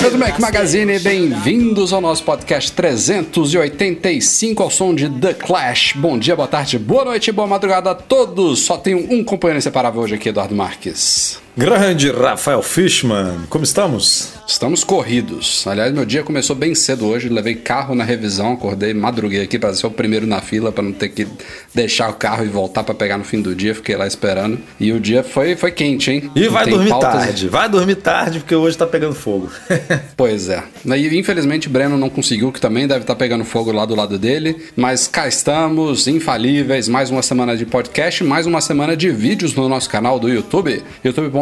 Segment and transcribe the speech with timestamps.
[0.00, 5.92] Galera do Mac Magazine, bem-vindos ao nosso podcast 385 ao som de The Clash.
[5.94, 8.60] Bom dia, boa tarde, boa noite, boa madrugada a todos.
[8.60, 11.38] Só tenho um companheiro inseparável hoje aqui, Eduardo Marques.
[11.60, 14.32] Grande Rafael Fishman, como estamos?
[14.46, 15.66] Estamos corridos.
[15.66, 17.28] Aliás, meu dia começou bem cedo hoje.
[17.28, 20.90] Levei carro na revisão, acordei, madruguei aqui para ser o primeiro na fila, para não
[20.90, 21.26] ter que
[21.74, 23.74] deixar o carro e voltar para pegar no fim do dia.
[23.74, 24.58] Fiquei lá esperando.
[24.80, 26.30] E o dia foi, foi quente, hein?
[26.34, 29.50] E vai dormir pautas- tarde, vai dormir tarde porque hoje tá pegando fogo.
[30.16, 30.62] Pois é.
[30.84, 34.56] E infelizmente Breno não conseguiu, que também deve estar pegando fogo lá do lado dele.
[34.76, 36.88] Mas cá estamos, infalíveis.
[36.88, 40.82] Mais uma semana de podcast, mais uma semana de vídeos no nosso canal do YouTube.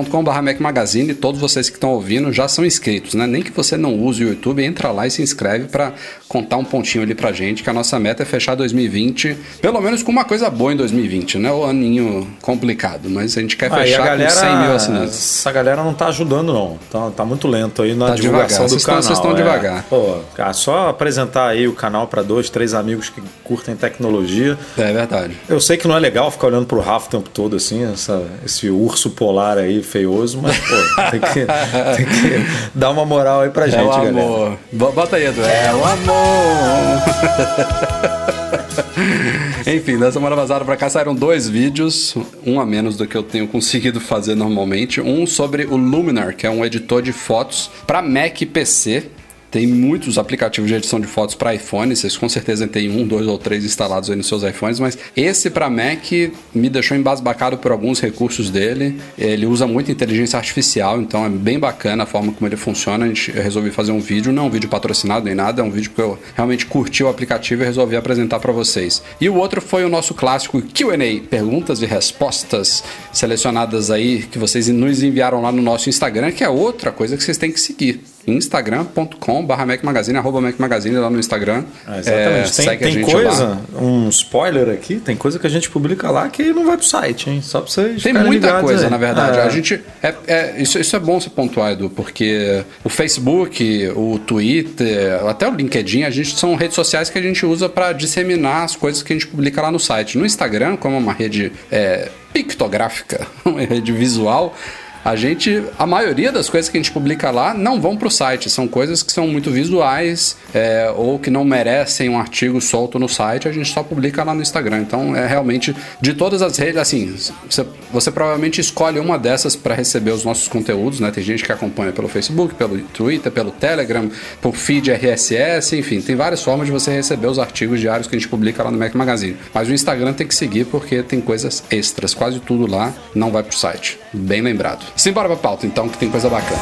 [0.09, 1.15] youtube.com.br Magazine.
[1.15, 3.27] Todos vocês que estão ouvindo já são inscritos, né?
[3.27, 5.95] Nem que você não use o YouTube, entra lá e se inscreve para
[6.29, 10.03] contar um pontinho ali pra gente, que a nossa meta é fechar 2020, pelo menos
[10.03, 11.51] com uma coisa boa em 2020, né?
[11.51, 15.15] O aninho complicado, mas a gente quer Aí fechar a galera, com 100 mil assinantes.
[15.15, 18.67] essa galera não tá ajudando não, tá, tá muito lento aí na Tá divulgação devagar,
[18.67, 19.03] do vocês estão- canal.
[19.03, 19.35] vocês estão é.
[19.35, 19.85] devagar.
[19.89, 24.59] Pô, cara, só apresentar aí o canal para dois, três amigos que curtem tecnologia.
[24.77, 25.35] É verdade.
[25.49, 28.23] Eu sei que não é legal ficar olhando pro Rafa o tempo todo assim, essa-
[28.45, 30.75] esse urso polar aí feioso, mas pô,
[31.11, 31.47] tem que,
[31.97, 34.09] tem que dar uma moral aí pra gente, é o galera.
[34.11, 34.59] amor.
[34.73, 35.43] Bo- Bota aí, Edu.
[35.43, 36.18] É o amor.
[39.67, 42.17] Enfim, da semana passada pra cá saíram dois vídeos,
[42.47, 45.01] um a menos do que eu tenho conseguido fazer normalmente.
[45.01, 49.11] Um sobre o Luminar, que é um editor de fotos para Mac e PC.
[49.51, 53.27] Tem muitos aplicativos de edição de fotos para iPhone, vocês com certeza têm um, dois
[53.27, 56.11] ou três instalados aí nos seus iPhones, mas esse para Mac
[56.55, 59.01] me deixou embasbacado por alguns recursos dele.
[59.17, 63.07] Ele usa muito inteligência artificial, então é bem bacana a forma como ele funciona.
[63.07, 65.65] A gente eu resolvi fazer um vídeo, não é um vídeo patrocinado nem nada, é
[65.65, 69.03] um vídeo que eu realmente curti o aplicativo e resolvi apresentar para vocês.
[69.19, 74.69] E o outro foi o nosso clássico Q&A, perguntas e respostas selecionadas aí que vocês
[74.69, 78.01] nos enviaram lá no nosso Instagram, que é outra coisa que vocês têm que seguir
[78.33, 81.65] instagram.com barra Mac Magazine, arroba Mac Magazine lá no Instagram.
[81.87, 82.61] Ah, exatamente.
[82.61, 83.81] É, tem tem coisa, lá.
[83.81, 87.31] um spoiler aqui, tem coisa que a gente publica lá que não vai pro site,
[87.31, 87.41] hein?
[87.43, 88.91] Só pra vocês Tem muita coisa, aí.
[88.91, 89.39] na verdade.
[89.39, 89.43] É.
[89.43, 89.81] A gente.
[90.03, 95.49] É, é- isso, isso é bom você pontuar, Edu, porque o Facebook, o Twitter, até
[95.49, 99.03] o LinkedIn, a gente são redes sociais que a gente usa para disseminar as coisas
[99.03, 100.19] que a gente publica lá no site.
[100.19, 104.55] No Instagram, como é uma rede é, pictográfica, uma rede visual.
[105.05, 108.11] A gente, a maioria das coisas que a gente publica lá não vão para o
[108.11, 112.99] site, são coisas que são muito visuais é, ou que não merecem um artigo solto
[112.99, 114.81] no site, a gente só publica lá no Instagram.
[114.81, 117.15] Então, é realmente de todas as redes, assim,
[117.49, 121.11] você, você provavelmente escolhe uma dessas para receber os nossos conteúdos, né?
[121.11, 124.11] Tem gente que acompanha pelo Facebook, pelo Twitter, pelo Telegram,
[124.41, 128.19] por feed RSS, enfim, tem várias formas de você receber os artigos diários que a
[128.19, 129.37] gente publica lá no Mac Magazine.
[129.55, 133.43] Mas o Instagram tem que seguir porque tem coisas extras, quase tudo lá não vai
[133.43, 133.99] pro site.
[134.13, 134.85] Bem lembrado.
[134.97, 136.61] Simbora pra pauta então, que tem coisa bacana.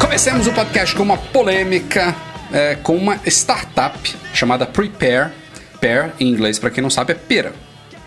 [0.00, 2.14] Comecemos o podcast com uma polêmica,
[2.52, 3.98] é, com uma startup
[4.32, 5.32] chamada Prepare.
[5.80, 7.52] Pear, em inglês, para quem não sabe, é pera.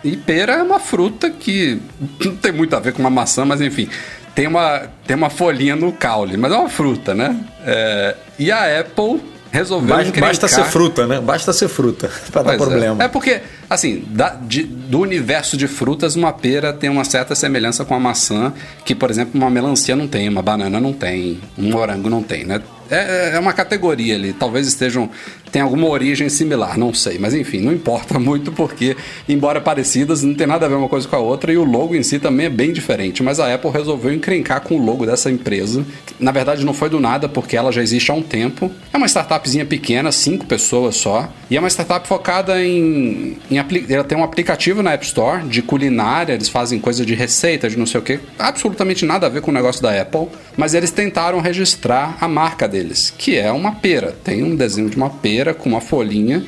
[0.06, 1.80] E pera é uma fruta que
[2.24, 3.90] não tem muito a ver com uma maçã, mas enfim,
[4.36, 7.36] tem uma, tem uma folhinha no caule, mas é uma fruta, né?
[7.66, 9.22] É, e a Apple
[9.52, 11.20] resolveu Basta, basta ser fruta, né?
[11.22, 12.58] Basta ser fruta pra dar é.
[12.58, 13.04] problema.
[13.04, 13.08] É.
[13.08, 17.96] porque, assim, da- de- do universo de frutas, uma pera tem uma certa semelhança com
[17.96, 18.54] a maçã,
[18.84, 22.44] que, por exemplo, uma melancia não tem, uma banana não tem, um morango não tem,
[22.46, 22.62] né?
[22.92, 25.10] É, é uma categoria ali, talvez estejam.
[25.56, 27.18] Tem alguma origem similar, não sei.
[27.18, 31.08] Mas enfim, não importa muito porque, embora parecidas, não tem nada a ver uma coisa
[31.08, 33.24] com a outra e o logo em si também é bem diferente.
[33.24, 35.86] Mas a Apple resolveu encrencar com o logo dessa empresa.
[36.20, 38.70] Na verdade, não foi do nada, porque ela já existe há um tempo.
[38.92, 41.30] É uma startupzinha pequena, cinco pessoas só.
[41.50, 45.62] E é uma startup focada em, em ela tem um aplicativo na App Store de
[45.62, 49.42] culinária, eles fazem coisa de receita, de não sei o que, absolutamente nada a ver
[49.42, 50.28] com o negócio da Apple,
[50.58, 54.14] mas eles tentaram registrar a marca deles, que é uma pera.
[54.24, 56.44] Tem um desenho de uma pera com uma folhinha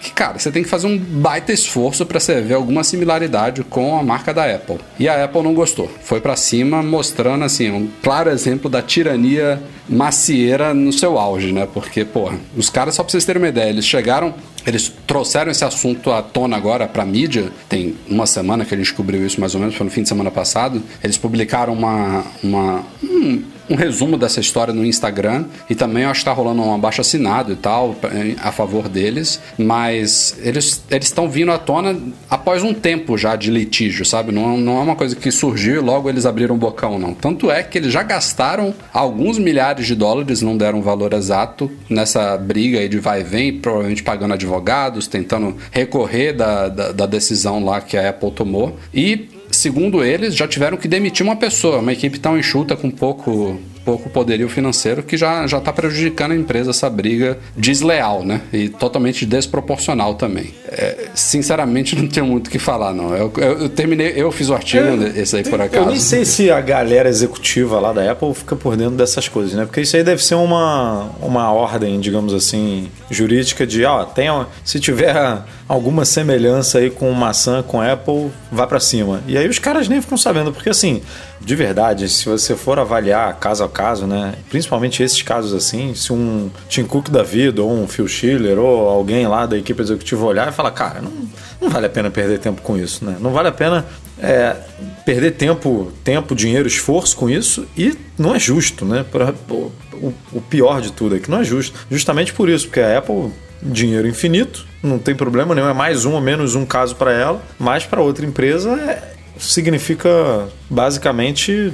[0.00, 3.98] que, cara, você tem que fazer um baita esforço para você ver alguma similaridade com
[3.98, 4.78] a marca da Apple.
[4.98, 5.90] E a Apple não gostou.
[6.02, 11.66] Foi para cima mostrando, assim, um claro exemplo da tirania macieira no seu auge, né?
[11.72, 14.34] Porque, porra, os caras, só pra vocês terem uma ideia, eles chegaram
[14.66, 17.50] eles trouxeram esse assunto à tona agora para mídia.
[17.70, 20.08] Tem uma semana que a gente cobriu isso, mais ou menos, foi no fim de
[20.10, 20.82] semana passado.
[21.02, 26.18] Eles publicaram uma, uma um, um, resumo dessa história no Instagram e também acho que
[26.18, 27.96] está rolando um abaixo assinado e tal
[28.40, 29.40] a favor deles.
[29.58, 31.96] Mas eles estão vindo à tona
[32.28, 34.32] após um tempo já de litígio, sabe?
[34.32, 37.14] Não, não é uma coisa que surgiu e logo eles abriram o bocão, não.
[37.14, 41.70] Tanto é que eles já gastaram alguns milhares de dólares, não deram um valor exato,
[41.88, 46.92] nessa briga aí de vai e vem, provavelmente pagando advogado advogados tentando recorrer da, da,
[46.92, 48.76] da, decisão lá que a Apple tomou.
[48.92, 53.58] E, segundo eles, já tiveram que demitir uma pessoa, uma equipe tão enxuta com pouco
[53.88, 58.42] pouco poderio financeiro que já já está prejudicando a empresa essa briga desleal, né?
[58.52, 60.52] E totalmente desproporcional também.
[60.66, 63.16] É, sinceramente, não tenho muito o que falar, não.
[63.16, 65.86] Eu, eu, eu terminei, eu fiz o artigo, é, esse aí por acaso.
[65.86, 69.54] Eu nem sei se a galera executiva lá da Apple fica por dentro dessas coisas,
[69.54, 69.64] né?
[69.64, 74.28] Porque isso aí deve ser uma, uma ordem, digamos assim, jurídica de, ó, tem,
[74.64, 79.20] se tiver alguma semelhança aí com maçã, com Apple, vá para cima.
[79.26, 81.02] E aí os caras nem ficam sabendo, porque assim,
[81.40, 84.34] de verdade, se você for avaliar caso a caso, né?
[84.48, 88.88] Principalmente esses casos assim, se um Tim Cook da vida, ou um Phil Schiller, ou
[88.88, 91.12] alguém lá da equipe executiva olhar e falar, cara, não,
[91.60, 93.16] não vale a pena perder tempo com isso, né?
[93.20, 93.84] Não vale a pena
[94.18, 94.56] é,
[95.04, 99.04] perder tempo, tempo, dinheiro, esforço com isso e não é justo, né?
[99.10, 101.78] Pra, o, o pior de tudo é que não é justo.
[101.90, 103.30] Justamente por isso, porque a Apple
[103.62, 107.42] dinheiro infinito, não tem problema nenhum, é mais um ou menos um caso para ela,
[107.58, 111.72] mas para outra empresa é, significa basicamente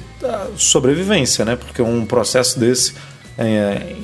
[0.57, 1.57] sobrevivência, né?
[1.57, 2.95] Porque um processo desse
[3.39, 3.95] é,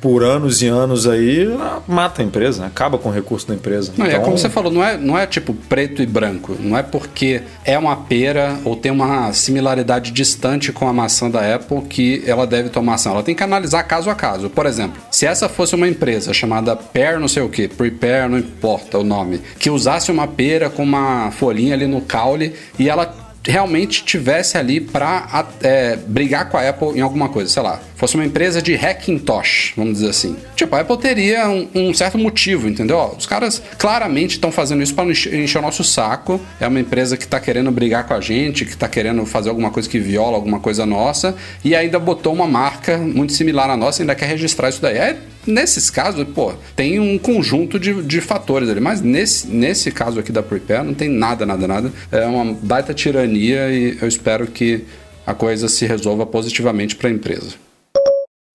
[0.00, 1.46] por anos e anos aí,
[1.86, 2.66] mata a empresa, né?
[2.68, 3.92] acaba com o recurso da empresa.
[3.96, 4.20] Não, então...
[4.20, 6.56] É como você falou, não é, não é tipo preto e branco.
[6.58, 11.54] Não é porque é uma pera ou tem uma similaridade distante com a maçã da
[11.54, 13.12] Apple que ela deve tomar ação.
[13.12, 14.48] Ela tem que analisar caso a caso.
[14.48, 18.38] Por exemplo, se essa fosse uma empresa chamada Pear não sei o que, Prepare, não
[18.38, 23.14] importa o nome, que usasse uma pera com uma folhinha ali no caule e ela
[23.42, 28.14] realmente tivesse ali para é, brigar com a Apple em alguma coisa, sei lá, fosse
[28.14, 30.34] uma empresa de Hackintosh, vamos dizer assim.
[30.56, 33.14] Tipo, a Apple teria um, um certo motivo, entendeu?
[33.16, 36.40] Os caras claramente estão fazendo isso para encher o nosso saco.
[36.58, 39.70] É uma empresa que está querendo brigar com a gente, que está querendo fazer alguma
[39.70, 44.00] coisa que viola alguma coisa nossa e ainda botou uma marca muito similar à nossa
[44.00, 44.96] e ainda quer registrar isso daí.
[44.96, 45.16] É
[45.46, 50.30] Nesses casos, pô, tem um conjunto de, de fatores ali, mas nesse, nesse caso aqui
[50.30, 51.92] da Prepare não tem nada, nada, nada.
[52.12, 54.84] É uma baita tirania e eu espero que
[55.26, 57.69] a coisa se resolva positivamente para a empresa.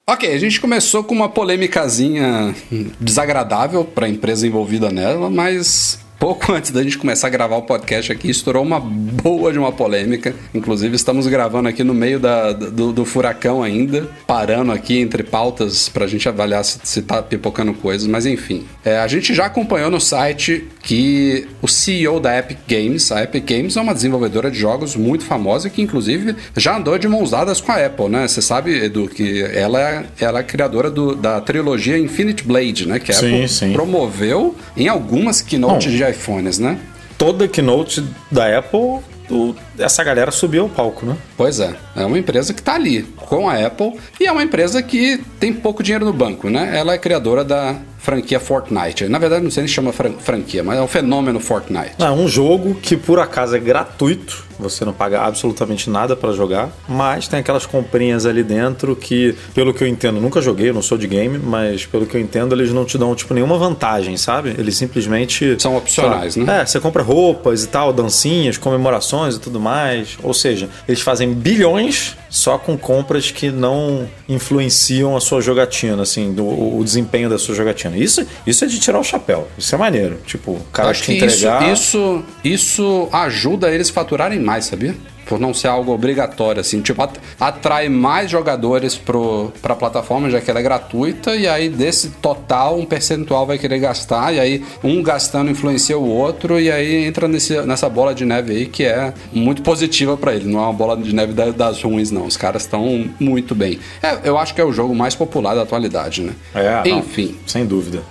[0.07, 2.55] Ok, a gente começou com uma polêmicazinha
[2.99, 7.61] desagradável para a empresa envolvida nela, mas pouco antes da gente começar a gravar o
[7.61, 10.33] podcast aqui, estourou uma boa de uma polêmica.
[10.55, 15.87] Inclusive, estamos gravando aqui no meio da, do, do, furacão ainda, parando aqui entre pautas
[15.87, 18.65] para a gente avaliar se, se tá pipocando coisas, mas enfim.
[18.83, 23.45] É, a gente já acompanhou no site que o CEO da Epic Games, a Epic
[23.45, 27.61] Games é uma desenvolvedora de jogos muito famosa que, inclusive, já andou de mãos dadas
[27.61, 28.27] com a Apple, né?
[28.27, 32.97] Você sabe, Edu, que ela é, ela é criadora do, da trilogia Infinite Blade, né?
[32.97, 33.73] Que a sim, Apple sim.
[33.73, 36.79] promoveu em algumas keynotes de iPhones, né?
[37.17, 41.15] Toda keynote da Apple, o, essa galera subiu ao palco, né?
[41.37, 44.81] Pois é, é uma empresa que está ali com a Apple e é uma empresa
[44.81, 46.71] que tem pouco dinheiro no banco, né?
[46.77, 49.07] Ela é criadora da franquia Fortnite.
[49.07, 51.95] Na verdade, não sei se chama franquia, mas é o fenômeno Fortnite.
[51.99, 56.69] É um jogo que por acaso é gratuito, você não paga absolutamente nada para jogar,
[56.87, 60.97] mas tem aquelas comprinhas ali dentro que, pelo que eu entendo, nunca joguei, não sou
[60.97, 64.55] de game, mas pelo que eu entendo, eles não te dão tipo nenhuma vantagem, sabe?
[64.57, 66.61] Eles simplesmente são opcionais, né?
[66.61, 70.17] É, você compra roupas e tal, dancinhas, comemorações e tudo mais.
[70.23, 76.33] Ou seja, eles fazem bilhões só com compras que não influenciam a sua jogatina, assim,
[76.33, 77.97] do, o desempenho da sua jogatina.
[77.97, 79.47] Isso, isso é de tirar o chapéu.
[79.57, 80.19] Isso é maneiro.
[80.25, 81.71] Tipo, o cara Acho te que entregar.
[81.71, 84.95] Isso, isso, isso ajuda eles a faturarem mais, sabia?
[85.25, 87.07] por não ser algo obrigatório, assim, tipo,
[87.39, 92.77] atrai mais jogadores para a plataforma, já que ela é gratuita, e aí desse total,
[92.77, 97.27] um percentual vai querer gastar, e aí um gastando influencia o outro, e aí entra
[97.27, 100.73] nesse, nessa bola de neve aí que é muito positiva para ele, não é uma
[100.73, 102.25] bola de neve das ruins, não.
[102.25, 103.79] Os caras estão muito bem.
[104.01, 106.33] É, eu acho que é o jogo mais popular da atualidade, né?
[106.53, 107.35] É, Enfim.
[107.39, 108.03] Não, sem dúvida.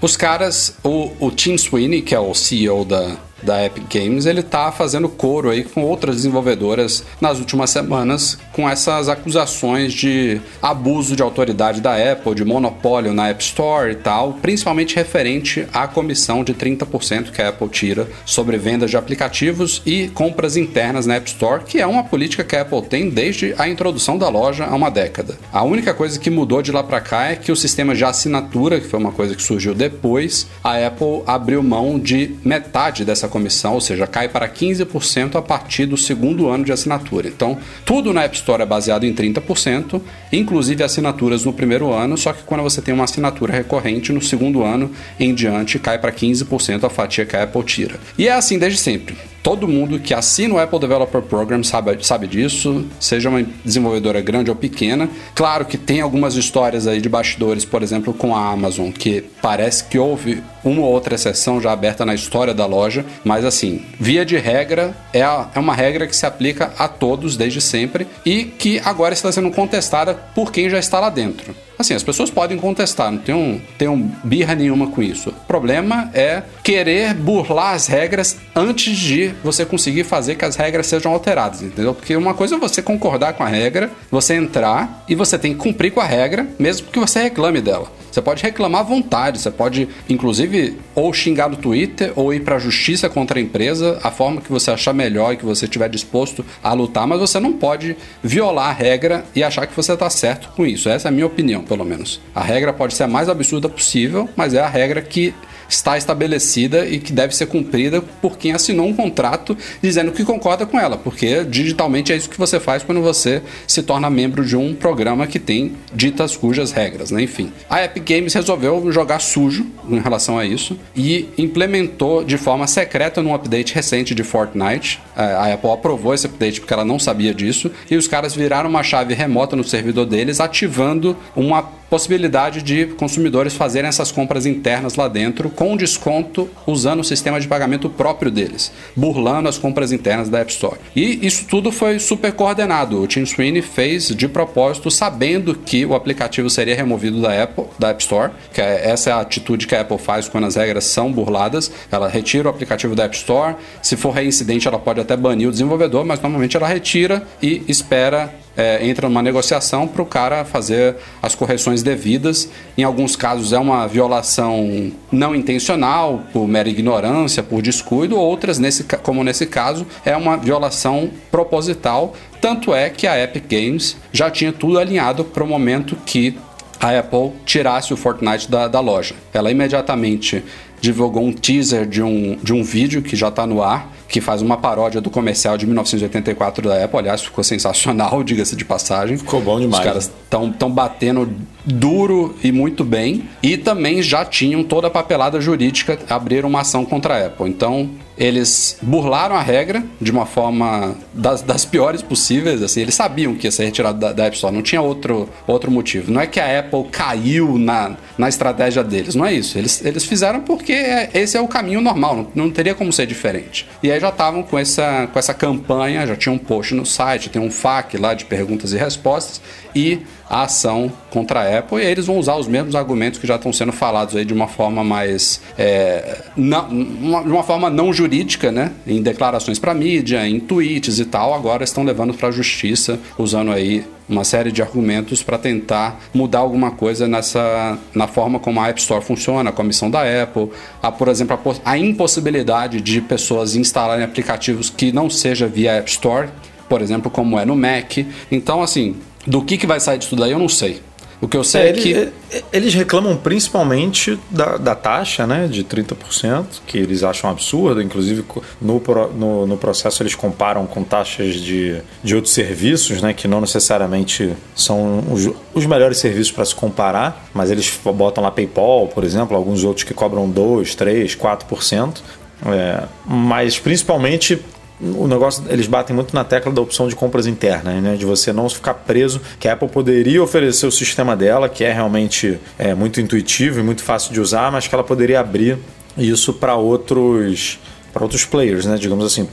[0.00, 4.42] os caras, o, o Tim Sweeney, que é o CEO da, da Epic Games, ele
[4.42, 11.14] tá fazendo coro aí com outras desenvolvedoras nas últimas semanas com essas acusações de abuso
[11.14, 16.42] de autoridade da Apple, de monopólio na App Store e tal, principalmente referente à comissão
[16.42, 21.28] de 30% que a Apple tira sobre vendas de aplicativos e compras internas na App
[21.28, 24.74] Store, que é uma política que a Apple tem desde a introdução da loja há
[24.74, 25.36] uma década.
[25.52, 28.80] A única coisa que mudou de lá para cá é que o sistema de assinatura,
[28.80, 33.74] que foi uma coisa que surgiu depois, a Apple abriu mão de metade dessa comissão,
[33.74, 37.28] ou seja, cai para 15% a partir do segundo ano de assinatura.
[37.28, 40.00] Então, tudo na App Store é baseado em 30%,
[40.32, 44.62] inclusive assinaturas no primeiro ano, só que quando você tem uma assinatura recorrente, no segundo
[44.62, 44.90] ano
[45.20, 48.00] em diante cai para 15% a fatia que a Apple tira.
[48.16, 49.14] E é assim desde sempre.
[49.46, 54.50] Todo mundo que assina o Apple Developer Program sabe, sabe disso, seja uma desenvolvedora grande
[54.50, 55.08] ou pequena.
[55.36, 59.84] Claro que tem algumas histórias aí de bastidores, por exemplo, com a Amazon, que parece
[59.84, 64.26] que houve uma ou outra exceção já aberta na história da loja, mas assim, via
[64.26, 68.46] de regra, é, a, é uma regra que se aplica a todos desde sempre e
[68.46, 71.54] que agora está sendo contestada por quem já está lá dentro.
[71.78, 75.30] Assim, as pessoas podem contestar, não tem um, tem um birra nenhuma com isso.
[75.30, 80.86] O problema é querer burlar as regras antes de você conseguir fazer que as regras
[80.86, 81.94] sejam alteradas, entendeu?
[81.94, 85.58] Porque uma coisa é você concordar com a regra, você entrar e você tem que
[85.58, 87.90] cumprir com a regra, mesmo que você reclame dela.
[88.16, 92.56] Você pode reclamar à vontade, você pode, inclusive, ou xingar no Twitter ou ir para
[92.56, 95.86] a justiça contra a empresa, a forma que você achar melhor e que você estiver
[95.90, 100.08] disposto a lutar, mas você não pode violar a regra e achar que você está
[100.08, 100.88] certo com isso.
[100.88, 102.18] Essa é a minha opinião, pelo menos.
[102.34, 105.34] A regra pode ser a mais absurda possível, mas é a regra que
[105.68, 110.66] está estabelecida e que deve ser cumprida por quem assinou um contrato dizendo que concorda
[110.66, 114.56] com ela, porque digitalmente é isso que você faz quando você se torna membro de
[114.56, 117.22] um programa que tem ditas cujas regras, né?
[117.22, 117.52] Enfim.
[117.68, 123.22] A Epic Games resolveu jogar sujo em relação a isso e implementou de forma secreta
[123.22, 125.00] num update recente de Fortnite.
[125.14, 128.82] A Apple aprovou esse update porque ela não sabia disso e os caras viraram uma
[128.82, 135.08] chave remota no servidor deles, ativando uma possibilidade de consumidores fazerem essas compras internas lá
[135.08, 140.40] dentro com desconto usando o sistema de pagamento próprio deles, burlando as compras internas da
[140.40, 140.76] App Store.
[140.94, 143.00] E isso tudo foi super coordenado.
[143.00, 147.90] O Tim Sweeney fez de propósito, sabendo que o aplicativo seria removido da Apple, da
[147.90, 150.84] App Store, que é, essa é a atitude que a Apple faz quando as regras
[150.84, 151.70] são burladas.
[151.90, 153.56] Ela retira o aplicativo da App Store.
[153.82, 158.32] Se for reincidente, ela pode até banir o desenvolvedor, mas normalmente ela retira e espera
[158.56, 162.48] é, entra numa negociação para o cara fazer as correções devidas.
[162.76, 168.84] Em alguns casos é uma violação não intencional, por mera ignorância, por descuido, outras, nesse,
[168.84, 172.14] como nesse caso, é uma violação proposital.
[172.40, 176.36] Tanto é que a Epic Games já tinha tudo alinhado para o momento que
[176.80, 179.14] a Apple tirasse o Fortnite da, da loja.
[179.32, 180.44] Ela imediatamente
[180.80, 184.42] divulgou um teaser de um, de um vídeo que já está no ar, que faz
[184.42, 186.98] uma paródia do comercial de 1984 da Apple.
[186.98, 189.16] Aliás, ficou sensacional, diga-se de passagem.
[189.16, 189.80] Ficou bom demais.
[189.80, 191.28] Os caras estão tão batendo
[191.64, 193.28] duro e muito bem.
[193.42, 197.48] E também já tinham toda a papelada jurídica, abriram uma ação contra a Apple.
[197.48, 202.62] Então, eles burlaram a regra de uma forma das, das piores possíveis.
[202.62, 205.70] Assim, eles sabiam que ia ser retirado da, da, App Store, não tinha outro, outro
[205.70, 206.10] motivo.
[206.10, 209.58] Não é que a Apple caiu na, na estratégia deles, não é isso.
[209.58, 213.06] Eles, eles fizeram porque é, esse é o caminho normal, não, não teria como ser
[213.06, 213.68] diferente.
[213.82, 217.28] E aí já estavam com essa, com essa campanha, já tinha um post no site,
[217.28, 219.40] tem um FAQ lá de perguntas e respostas,
[219.74, 223.26] e a ação contra a Apple, e aí eles vão usar os mesmos argumentos que
[223.26, 225.40] já estão sendo falados aí de uma forma mais.
[225.56, 228.72] É, não, uma, de uma forma não jurídica, né?
[228.86, 233.52] Em declarações para mídia, em tweets e tal, agora estão levando para a justiça, usando
[233.52, 238.68] aí uma série de argumentos para tentar mudar alguma coisa nessa na forma como a
[238.68, 240.50] App Store funciona, a comissão da Apple,
[240.82, 245.90] a, por exemplo, a, a impossibilidade de pessoas instalarem aplicativos que não seja via App
[245.90, 246.28] Store,
[246.68, 247.98] por exemplo, como é no Mac.
[248.30, 250.82] Então, assim, do que, que vai sair disso daí eu não sei.
[251.20, 251.94] O que eu sei é, é que.
[251.94, 257.82] É, eles reclamam principalmente da, da taxa né, de 30%, que eles acham absurda.
[257.82, 258.24] Inclusive,
[258.60, 258.82] no,
[259.14, 264.32] no, no, processo, eles comparam com taxas de, de outros serviços, né, que não necessariamente
[264.54, 269.36] são os, os melhores serviços para se comparar, mas eles botam lá PayPal, por exemplo,
[269.36, 272.02] alguns outros que cobram 2%, 3%, 4%.
[272.44, 274.38] É, mas principalmente
[274.80, 277.96] o negócio, eles batem muito na tecla da opção de compras internas, né?
[277.96, 281.72] De você não ficar preso, que a Apple poderia oferecer o sistema dela, que é
[281.72, 285.58] realmente é, muito intuitivo e muito fácil de usar, mas que ela poderia abrir
[285.96, 287.58] isso para outros
[287.96, 288.76] para outros players, né?
[288.76, 289.26] Digamos assim,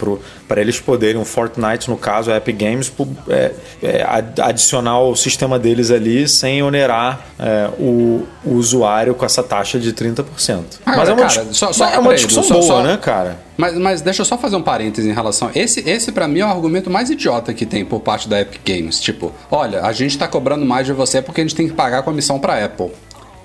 [0.48, 2.89] para eles poderem, o Fortnite, no caso, a Epic Games,
[3.27, 3.51] é,
[3.84, 4.05] é,
[4.41, 9.91] adicionar o sistema deles ali sem onerar é, o, o, usuário com essa taxa de
[9.91, 10.24] 30%.
[10.86, 13.38] Ah, Mas é uma, cara, só, só é uma discussão boa, só, né, cara?
[13.58, 15.51] Mas, mas deixa eu só fazer um parêntese em relação.
[15.53, 18.62] Esse, esse para mim é o argumento mais idiota que tem por parte da Epic
[18.65, 18.98] Games.
[19.01, 22.00] Tipo, olha, a gente tá cobrando mais de você porque a gente tem que pagar
[22.00, 22.91] a comissão pra Apple.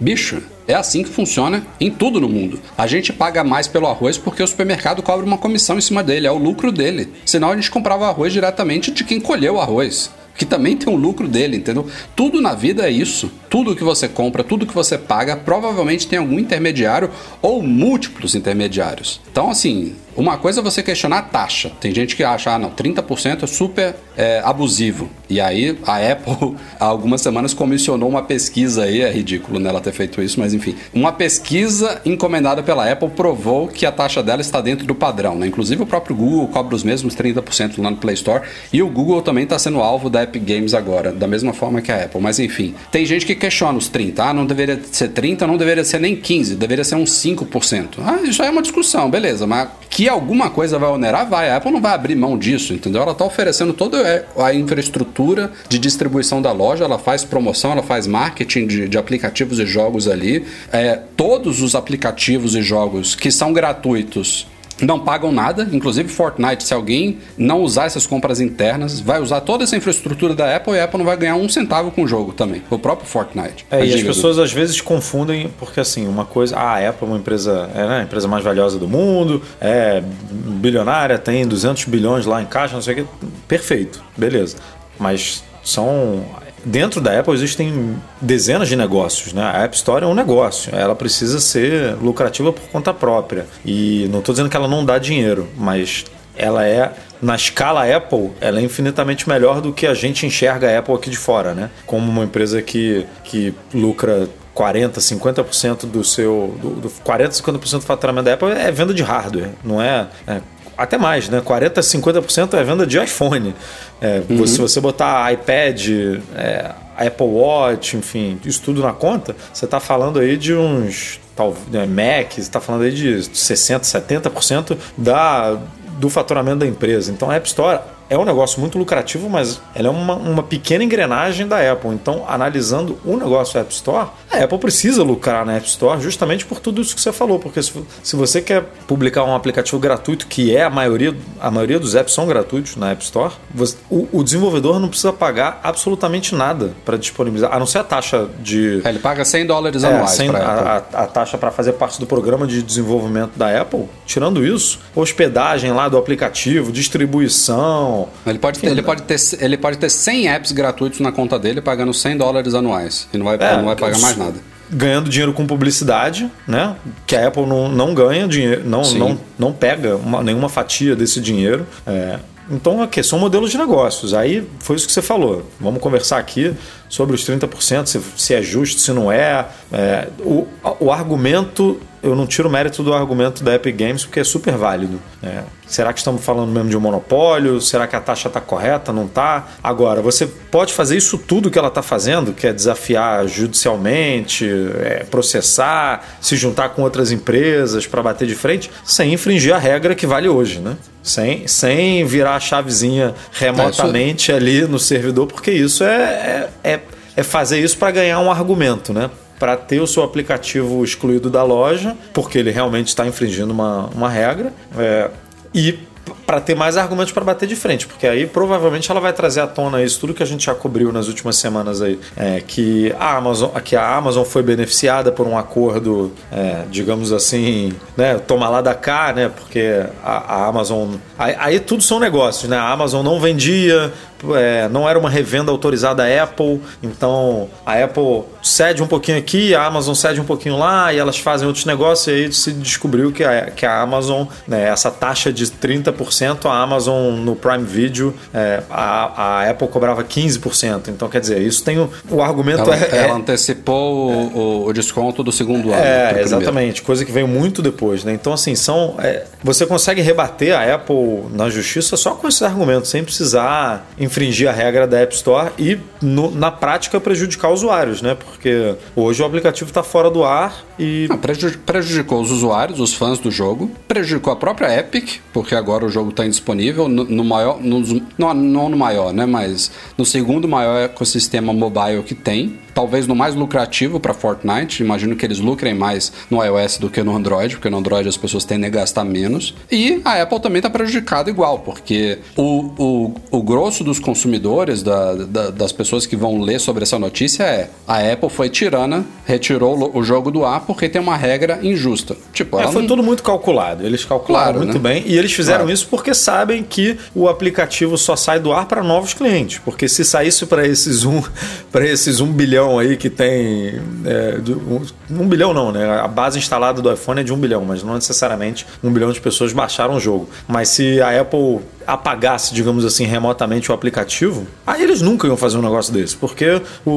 [0.01, 2.61] Bicho, é assim que funciona em tudo no mundo.
[2.77, 6.27] A gente paga mais pelo arroz porque o supermercado cobra uma comissão em cima dele,
[6.27, 7.13] é o lucro dele.
[7.27, 10.97] Senão a gente comprava arroz diretamente de quem colheu o arroz que também tem um
[10.97, 11.85] lucro dele, entendeu?
[12.15, 13.29] Tudo na vida é isso.
[13.49, 19.21] Tudo que você compra, tudo que você paga, provavelmente tem algum intermediário ou múltiplos intermediários.
[19.31, 21.71] Então, assim, uma coisa é você questionar a taxa.
[21.81, 25.09] Tem gente que acha, ah, não, 30% é super é, abusivo.
[25.31, 29.93] E aí a Apple, há algumas semanas, comissionou uma pesquisa aí, é ridículo nela ter
[29.93, 30.75] feito isso, mas enfim.
[30.93, 35.47] Uma pesquisa encomendada pela Apple provou que a taxa dela está dentro do padrão, né?
[35.47, 38.43] Inclusive o próprio Google cobra os mesmos 30% lá no Play Store.
[38.73, 41.93] E o Google também está sendo alvo da Epic Games agora, da mesma forma que
[41.93, 42.21] a Apple.
[42.21, 44.23] Mas enfim, tem gente que questiona os 30.
[44.23, 48.01] Ah, não deveria ser 30, não deveria ser nem 15, deveria ser uns 5%.
[48.05, 51.49] Ah, isso aí é uma discussão, beleza, mas que alguma coisa vai onerar, vai.
[51.51, 53.03] A Apple não vai abrir mão disso, entendeu?
[53.03, 58.07] Ela está oferecendo toda a infraestrutura de distribuição da loja, ela faz promoção, ela faz
[58.07, 60.45] marketing de, de aplicativos e jogos ali.
[60.73, 64.47] É, todos os aplicativos e jogos que são gratuitos
[64.81, 69.65] não pagam nada, inclusive Fortnite, se alguém não usar essas compras internas, vai usar toda
[69.65, 72.33] essa infraestrutura da Apple e a Apple não vai ganhar um centavo com o jogo
[72.33, 73.67] também, o próprio Fortnite.
[73.71, 74.43] É, e as pessoas do...
[74.43, 78.01] às vezes confundem, porque assim, uma coisa, ah, a Apple é uma empresa, é né,
[78.01, 82.83] a empresa mais valiosa do mundo, é bilionária, tem 200 bilhões lá em caixa, não
[82.83, 84.57] sei o que, perfeito, beleza.
[84.99, 86.25] Mas são
[86.65, 89.43] dentro da Apple existem dezenas de negócios, né?
[89.43, 93.47] A App Store é um negócio, ela precisa ser lucrativa por conta própria.
[93.65, 96.05] E não estou dizendo que ela não dá dinheiro, mas
[96.37, 100.79] ela é na escala Apple, ela é infinitamente melhor do que a gente enxerga a
[100.79, 101.71] Apple aqui de fora, né?
[101.85, 106.57] Como uma empresa que, que lucra 40, 50% do seu.
[106.61, 110.41] Do, do 40, 50% do faturamento da Apple é venda de hardware, não é, é
[110.79, 111.43] até mais, né?
[111.45, 113.55] 40, 50% é venda de iPhone.
[114.01, 114.47] É, uhum.
[114.47, 115.89] Se você botar iPad,
[116.37, 121.21] é, Apple Watch, enfim, isso tudo na conta, você está falando aí de uns.
[121.35, 125.57] Tal, né, Mac, você está falando aí de 60%, 70% da,
[125.99, 127.13] do faturamento da empresa.
[127.13, 130.83] Então a App Store é um negócio muito lucrativo, mas ela é uma, uma pequena
[130.83, 131.91] engrenagem da Apple.
[131.91, 136.61] Então, analisando o negócio App Store, a Apple precisa lucrar na App Store justamente por
[136.61, 137.39] tudo isso que você falou.
[137.39, 141.79] Porque se, se você quer publicar um aplicativo gratuito, que é a maioria, a maioria
[141.79, 146.35] dos apps são gratuitos na App Store, você, o, o, desenvolvedor não precisa pagar absolutamente
[146.35, 148.81] nada para disponibilizar, a não ser a taxa de.
[148.85, 150.11] É, ele paga 100 dólares é, anuais.
[150.13, 153.87] 100, a, a, a taxa para fazer parte do programa de desenvolvimento da Apple.
[154.07, 159.79] Tirando isso, hospedagem lá do aplicativo, distribuição ele pode, ter, ele, pode ter, ele pode
[159.79, 163.09] ter 100 apps gratuitos na conta dele pagando 100 dólares anuais.
[163.13, 164.35] E não vai, é, não vai pagar mais nada.
[164.71, 166.77] Ganhando dinheiro com publicidade, né?
[167.07, 171.21] Que a Apple não, não ganha dinheiro, não, não, não pega uma, nenhuma fatia desse
[171.21, 171.67] dinheiro.
[171.87, 172.19] É,
[172.51, 174.15] então, aqui são modelos de negócios.
[174.15, 175.47] Aí foi isso que você falou.
[175.61, 176.55] Vamos conversar aqui
[176.89, 179.47] sobre os 30%, se, se é justo, se não é.
[179.73, 180.47] é o,
[180.81, 184.57] o argumento eu não tiro o mérito do argumento da Epic Games porque é super
[184.57, 185.01] válido.
[185.23, 187.61] É, será que estamos falando mesmo de um monopólio?
[187.61, 188.93] Será que a taxa está correta?
[188.93, 189.49] Não está?
[189.63, 194.49] Agora, você pode fazer isso tudo que ela está fazendo, que é desafiar judicialmente,
[194.81, 199.95] é, processar, se juntar com outras empresas para bater de frente, sem infringir a regra
[199.95, 200.77] que vale hoje, né?
[201.03, 206.77] Sem, sem virar a chavezinha remotamente ali no servidor, porque isso é, é,
[207.19, 209.11] é, fazer isso para ganhar um argumento, né?
[209.39, 214.09] para ter o seu aplicativo excluído da loja, porque ele realmente está infringindo uma, uma
[214.09, 215.11] regra, é,
[215.55, 215.79] e
[216.27, 219.47] para ter mais argumentos para bater de frente, porque aí provavelmente ela vai trazer à
[219.47, 223.17] tona isso tudo que a gente já cobriu nas últimas semanas aí, é, que a
[223.17, 228.61] Amazon, que a Amazon foi beneficiada por um acordo, é, digamos assim, né, toma lá
[228.61, 233.05] da cá, né, porque a, a Amazon, aí, aí, tudo são negócios, né, a Amazon
[233.05, 233.93] não vendia,
[234.35, 239.65] é, não era uma revenda autorizada Apple, então a Apple cede um pouquinho aqui, a
[239.65, 243.25] Amazon cede um pouquinho lá, e elas fazem outros negócios, e aí se descobriu que
[243.25, 248.63] a, que a Amazon, né, essa taxa de 30%, a Amazon no Prime Video, é,
[248.71, 250.89] a, a Apple cobrava 15%.
[250.89, 254.73] Então, quer dizer, isso tem o, o argumento ela, é, ela antecipou é, o, o,
[254.73, 255.83] desconto do segundo ano.
[255.83, 258.13] É, exatamente, coisa que veio muito depois, né?
[258.13, 258.97] Então, assim, são.
[258.99, 264.49] É, você consegue rebater a Apple na justiça só com esses argumentos, sem precisar infringir
[264.49, 268.15] a regra da App Store e, no, na prática, prejudicar usuários, né?
[268.15, 271.07] Porque hoje o aplicativo está fora do ar e.
[271.09, 275.89] Não, prejudicou os usuários, os fãs do jogo, prejudicou a própria Epic, porque agora o
[275.89, 277.61] jogo está indisponível no, no maior.
[277.61, 277.81] No,
[278.17, 279.27] não, não no maior, né?
[279.27, 284.83] Mas no segundo maior ecossistema mobile que tem talvez no mais lucrativo para Fortnite.
[284.83, 288.17] Imagino que eles lucrem mais no iOS do que no Android, porque no Android as
[288.17, 289.55] pessoas tendem a gastar menos.
[289.71, 295.15] E a Apple também está prejudicada igual, porque o, o, o grosso dos consumidores, da,
[295.15, 299.97] da, das pessoas que vão ler sobre essa notícia é a Apple foi tirana, retirou
[299.97, 302.17] o jogo do ar porque tem uma regra injusta.
[302.33, 302.89] Tipo, é, foi não...
[302.89, 303.85] tudo muito calculado.
[303.85, 305.01] Eles calcularam claro, muito né?
[305.01, 305.73] bem e eles fizeram claro.
[305.73, 309.61] isso porque sabem que o aplicativo só sai do ar para novos clientes.
[309.65, 311.23] Porque se saísse para esses um
[311.71, 313.81] para esses um bilhão bilhão aí que tem.
[314.05, 316.01] É, um, um, bilhão não, né?
[316.01, 319.21] A base instalada do iPhone é de um bilhão, mas não necessariamente um bilhão de
[319.21, 320.29] pessoas baixaram o jogo.
[320.47, 325.57] Mas se a Apple apagasse, digamos assim, remotamente o aplicativo, aí eles nunca iam fazer
[325.57, 326.91] um negócio desse, porque o,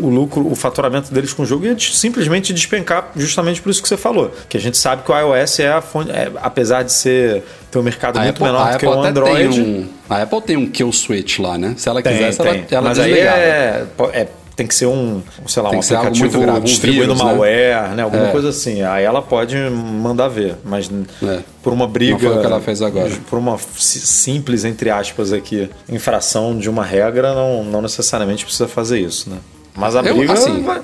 [0.00, 3.88] o lucro, o faturamento deles com o jogo ia simplesmente despencar justamente por isso que
[3.88, 4.32] você falou.
[4.48, 7.78] Que a gente sabe que o iOS é a fonte, é, apesar de ser ter
[7.78, 9.60] um mercado a muito Apple, menor do que o Android.
[9.60, 11.74] Um, a Apple tem um kill switch lá, né?
[11.76, 12.48] Se ela tem, quisesse, tem.
[12.48, 16.40] ela, ela Mas aí é, é tem que ser um, sei lá, tem um aplicativo
[16.40, 17.24] grave, distribuindo um vírus, né?
[17.24, 17.94] malware, né?
[17.94, 18.02] né?
[18.02, 18.32] Alguma é.
[18.32, 18.82] coisa assim.
[18.82, 20.90] Aí ela pode mandar ver, mas
[21.22, 21.38] é.
[21.62, 22.14] por uma briga.
[22.14, 23.08] Não foi o que ela fez agora.
[23.30, 28.98] Por uma simples, entre aspas, aqui, infração de uma regra, não, não necessariamente precisa fazer
[28.98, 29.36] isso, né?
[29.76, 30.24] Mas a briga.
[30.24, 30.82] Eu, assim, vai...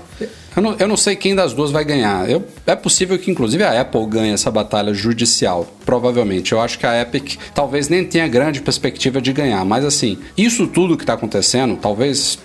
[0.57, 2.29] Eu não, eu não sei quem das duas vai ganhar.
[2.31, 5.67] Eu, é possível que, inclusive, a Apple ganhe essa batalha judicial.
[5.85, 6.53] Provavelmente.
[6.53, 9.65] Eu acho que a Epic talvez nem tenha grande perspectiva de ganhar.
[9.65, 12.39] Mas, assim, isso tudo que está acontecendo, talvez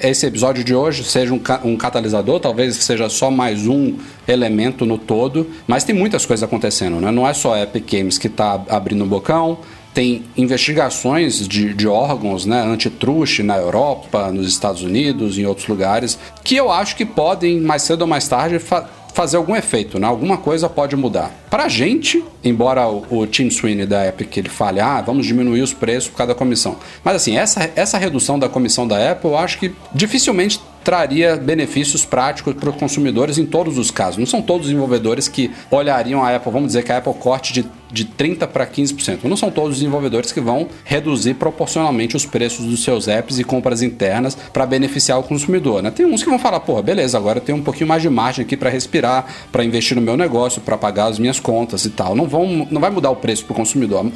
[0.00, 4.96] esse episódio de hoje seja um, um catalisador, talvez seja só mais um elemento no
[4.96, 5.50] todo.
[5.66, 7.10] Mas tem muitas coisas acontecendo, né?
[7.10, 9.58] Não é só a Epic Games que está abrindo o bocão
[9.94, 16.18] tem investigações de, de órgãos né, antitruste na Europa, nos Estados Unidos, em outros lugares,
[16.42, 20.06] que eu acho que podem, mais cedo ou mais tarde, fa fazer algum efeito, né?
[20.06, 21.30] Alguma coisa pode mudar.
[21.50, 25.72] Pra gente, embora o, o Tim Sweeney da Epic ele fale, ah, vamos diminuir os
[25.72, 26.76] preços por causa da comissão.
[27.04, 32.04] Mas assim, essa, essa redução da comissão da Apple, eu acho que dificilmente traria benefícios
[32.04, 34.18] práticos para os consumidores em todos os casos.
[34.18, 37.52] Não são todos os desenvolvedores que olhariam a Apple, vamos dizer que a Apple corte
[37.52, 39.24] de, de 30% para 15%.
[39.24, 43.44] Não são todos os desenvolvedores que vão reduzir proporcionalmente os preços dos seus apps e
[43.44, 45.82] compras internas para beneficiar o consumidor.
[45.82, 45.90] Né?
[45.90, 48.44] Tem uns que vão falar, pô, beleza, agora eu tenho um pouquinho mais de margem
[48.44, 52.14] aqui para respirar, para investir no meu negócio, para pagar as minhas contas e tal.
[52.14, 54.06] Não, vão, não vai mudar o preço para o consumidor.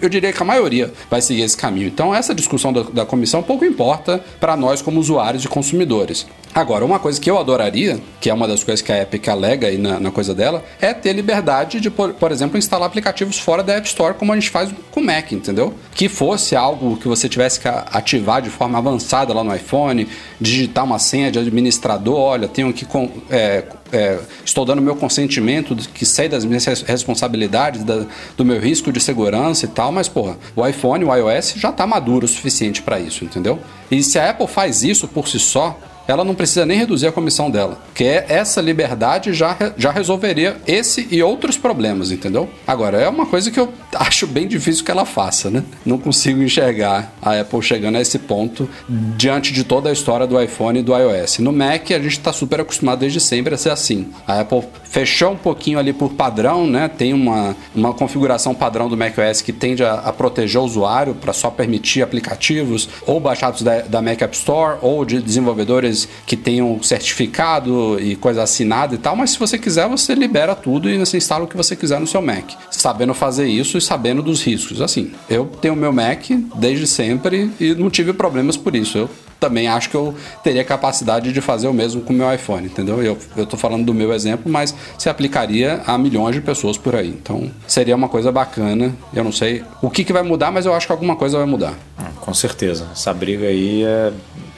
[0.00, 1.86] Eu, diria que a maioria vai seguir esse caminho.
[1.86, 6.26] Então, essa discussão da, da comissão pouco importa para nós como usuários e consumidores.
[6.54, 9.68] Agora, uma coisa que eu adoraria, que é uma das coisas que a Epic alega
[9.68, 13.62] aí na, na coisa dela, é ter liberdade de, por, por, exemplo, instalar aplicativos fora
[13.62, 15.72] da App Store, como a gente faz com o Mac, entendeu?
[15.94, 20.06] Que fosse algo que você tivesse que ativar de forma avançada lá no iPhone,
[20.38, 22.86] digitar uma senha de administrador, olha, tenho que.
[23.30, 28.04] É, é, estou dando meu consentimento, que sei das minhas responsabilidades, da,
[28.36, 31.86] do meu risco de segurança e tal, mas, porra, o iPhone, o iOS já está
[31.86, 33.58] maduro o suficiente para isso, entendeu?
[33.90, 35.78] E se a Apple faz isso por si só,
[36.12, 37.80] ela não precisa nem reduzir a comissão dela.
[37.94, 42.48] Que é essa liberdade já, já resolveria esse e outros problemas, entendeu?
[42.66, 45.62] Agora, é uma coisa que eu acho bem difícil que ela faça, né?
[45.84, 50.40] Não consigo enxergar a Apple chegando a esse ponto diante de toda a história do
[50.40, 51.38] iPhone e do iOS.
[51.38, 54.08] No Mac, a gente está super acostumado desde sempre a ser assim.
[54.26, 56.88] A Apple fechou um pouquinho ali por padrão, né?
[56.88, 61.32] Tem uma, uma configuração padrão do macOS que tende a, a proteger o usuário para
[61.32, 66.82] só permitir aplicativos ou baixados da, da Mac App Store ou de desenvolvedores que tenham
[66.82, 71.16] certificado e coisa assinada e tal, mas se você quiser, você libera tudo e você
[71.16, 74.80] instala o que você quiser no seu Mac, sabendo fazer isso e sabendo dos riscos.
[74.80, 78.98] Assim, eu tenho meu Mac desde sempre e não tive problemas por isso.
[78.98, 79.10] Eu
[79.42, 83.02] também acho que eu teria capacidade de fazer o mesmo com o meu iPhone, entendeu?
[83.02, 86.94] Eu, eu tô falando do meu exemplo, mas se aplicaria a milhões de pessoas por
[86.94, 87.08] aí.
[87.08, 88.94] Então, seria uma coisa bacana.
[89.12, 91.46] Eu não sei o que, que vai mudar, mas eu acho que alguma coisa vai
[91.46, 91.74] mudar.
[91.98, 92.86] Ah, com certeza.
[92.92, 94.12] Essa briga aí é,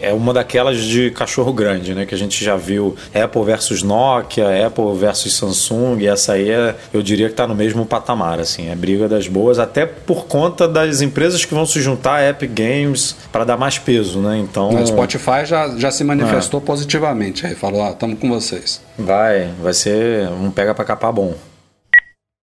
[0.05, 2.07] é uma daquelas de cachorro grande, né?
[2.07, 6.75] Que a gente já viu Apple versus Nokia, Apple versus Samsung, e essa aí é,
[6.93, 8.71] eu diria que tá no mesmo patamar, assim.
[8.71, 13.17] É briga das boas, até por conta das empresas que vão se juntar Epic Games
[13.33, 14.39] para dar mais peso, né?
[14.39, 16.65] Então o Spotify já, já se manifestou é.
[16.65, 18.81] positivamente aí, falou, ah, estamos com vocês.
[18.99, 21.35] Vai, vai ser um pega para capar bom.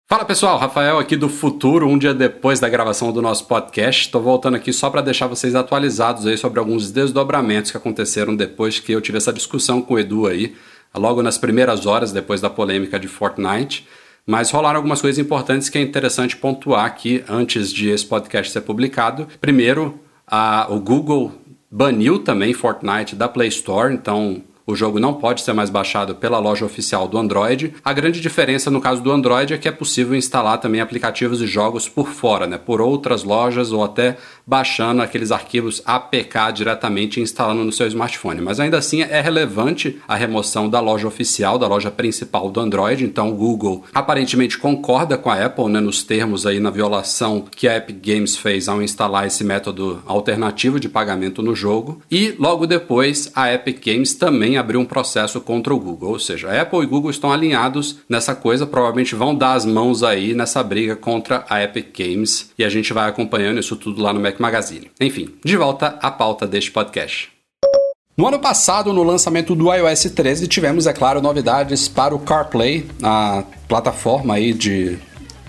[0.09, 4.03] Fala pessoal, Rafael aqui do futuro, um dia depois da gravação do nosso podcast.
[4.03, 8.79] Estou voltando aqui só para deixar vocês atualizados aí sobre alguns desdobramentos que aconteceram depois
[8.79, 10.55] que eu tive essa discussão com o Edu aí,
[10.95, 13.85] logo nas primeiras horas depois da polêmica de Fortnite.
[14.25, 18.61] Mas rolaram algumas coisas importantes que é interessante pontuar aqui antes de esse podcast ser
[18.61, 19.27] publicado.
[19.41, 21.33] Primeiro, A, o Google
[21.69, 26.39] baniu também Fortnite da Play Store, então o jogo não pode ser mais baixado pela
[26.39, 27.73] loja oficial do Android.
[27.83, 31.47] A grande diferença no caso do Android é que é possível instalar também aplicativos e
[31.47, 37.23] jogos por fora, né, por outras lojas ou até baixando aqueles arquivos APK diretamente e
[37.23, 38.41] instalando no seu smartphone.
[38.41, 43.05] Mas ainda assim é relevante a remoção da loja oficial, da loja principal do Android.
[43.05, 47.69] Então o Google aparentemente concorda com a Apple né, nos termos aí na violação que
[47.69, 52.01] a Epic Games fez ao instalar esse método alternativo de pagamento no jogo.
[52.11, 56.11] E logo depois a Epic Games também abriu um processo contra o Google.
[56.11, 60.33] Ou seja, Apple e Google estão alinhados nessa coisa, provavelmente vão dar as mãos aí
[60.33, 64.19] nessa briga contra a Epic Games e a gente vai acompanhando isso tudo lá no
[64.19, 64.91] Mac Magazine.
[64.99, 67.29] Enfim, de volta à pauta deste podcast.
[68.17, 72.87] No ano passado, no lançamento do iOS 13, tivemos, é claro, novidades para o CarPlay,
[73.03, 74.97] a plataforma aí de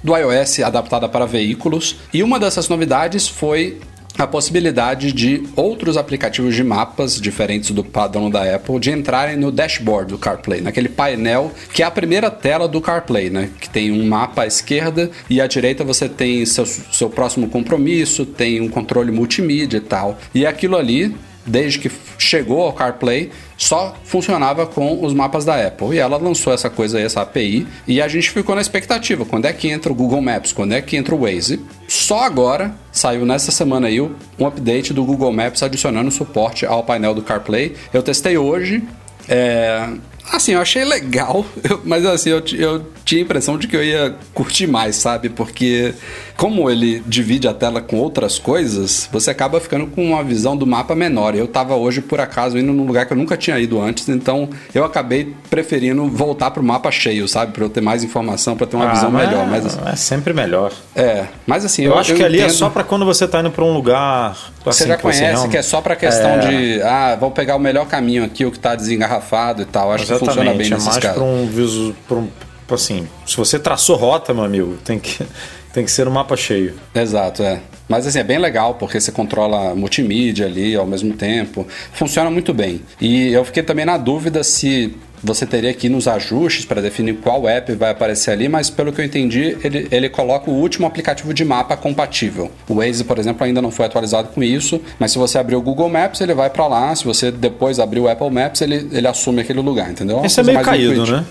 [0.05, 1.97] do iOS adaptada para veículos.
[2.13, 3.81] E uma dessas novidades foi
[4.19, 9.53] a possibilidade de outros aplicativos de mapas diferentes do padrão da Apple de entrarem no
[9.53, 13.51] dashboard do CarPlay, naquele painel que é a primeira tela do CarPlay, né?
[13.61, 18.27] Que tem um mapa à esquerda e à direita você tem seu, seu próximo compromisso,
[18.27, 20.19] tem um controle multimídia e tal.
[20.35, 21.15] E aquilo ali
[21.49, 25.97] desde que chegou ao CarPlay, só funcionava com os mapas da Apple.
[25.97, 29.25] E ela lançou essa coisa aí, essa API, e a gente ficou na expectativa.
[29.25, 30.53] Quando é que entra o Google Maps?
[30.53, 31.61] Quando é que entra o Waze?
[31.89, 37.15] Só agora saiu nessa semana aí um update do Google Maps adicionando suporte ao painel
[37.15, 37.75] do CarPlay.
[37.93, 38.83] Eu testei hoje.
[39.29, 39.89] É,
[40.33, 41.45] Assim, eu achei legal,
[41.85, 45.29] mas assim, eu, eu tinha a impressão de que eu ia curtir mais, sabe?
[45.29, 45.95] Porque
[46.37, 50.67] como ele divide a tela com outras coisas, você acaba ficando com uma visão do
[50.67, 51.35] mapa menor.
[51.35, 54.49] Eu tava hoje, por acaso, indo num lugar que eu nunca tinha ido antes, então
[54.75, 57.53] eu acabei preferindo voltar pro mapa cheio, sabe?
[57.53, 59.47] Pra eu ter mais informação, pra ter uma Ah, visão mas melhor.
[59.49, 60.73] Mas, assim, é sempre melhor.
[60.95, 63.51] é, mas assim, Eu, acho que ali é entendo- só pra quando você tá indo
[63.51, 64.37] pra um lugar.
[64.65, 66.39] Você assim, já que você conhece realmente- que é só pra questão É.
[66.39, 69.91] de, ah, vou pegar o melhor caminho aqui, o que tá desengarrafado e tal.
[69.93, 72.29] Acho que funciona bem é mais pra um visu, pra um,
[72.71, 75.25] assim, se você traçou rota, meu amigo, tem que
[75.73, 76.75] tem que ser um mapa cheio.
[76.95, 77.61] Exato, é.
[77.89, 81.67] Mas assim, é bem legal porque você controla multimídia ali ao mesmo tempo.
[81.93, 82.83] Funciona muito bem.
[83.01, 87.15] E eu fiquei também na dúvida se você teria que ir nos ajustes para definir
[87.17, 90.87] qual app vai aparecer ali, mas pelo que eu entendi, ele, ele coloca o último
[90.87, 92.51] aplicativo de mapa compatível.
[92.69, 95.61] O Waze, por exemplo, ainda não foi atualizado com isso, mas se você abrir o
[95.63, 96.95] Google Maps, ele vai para lá.
[96.95, 100.25] Se você depois abrir o Apple Maps, ele, ele assume aquele lugar, entendeu?
[100.25, 101.17] Esse é coisa meio caído, intuitiva.
[101.19, 101.27] né?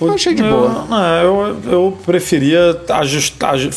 [0.00, 0.86] eu achei de Eu- boa.
[0.88, 3.70] Não, eu, eu preferia ajustar, aju-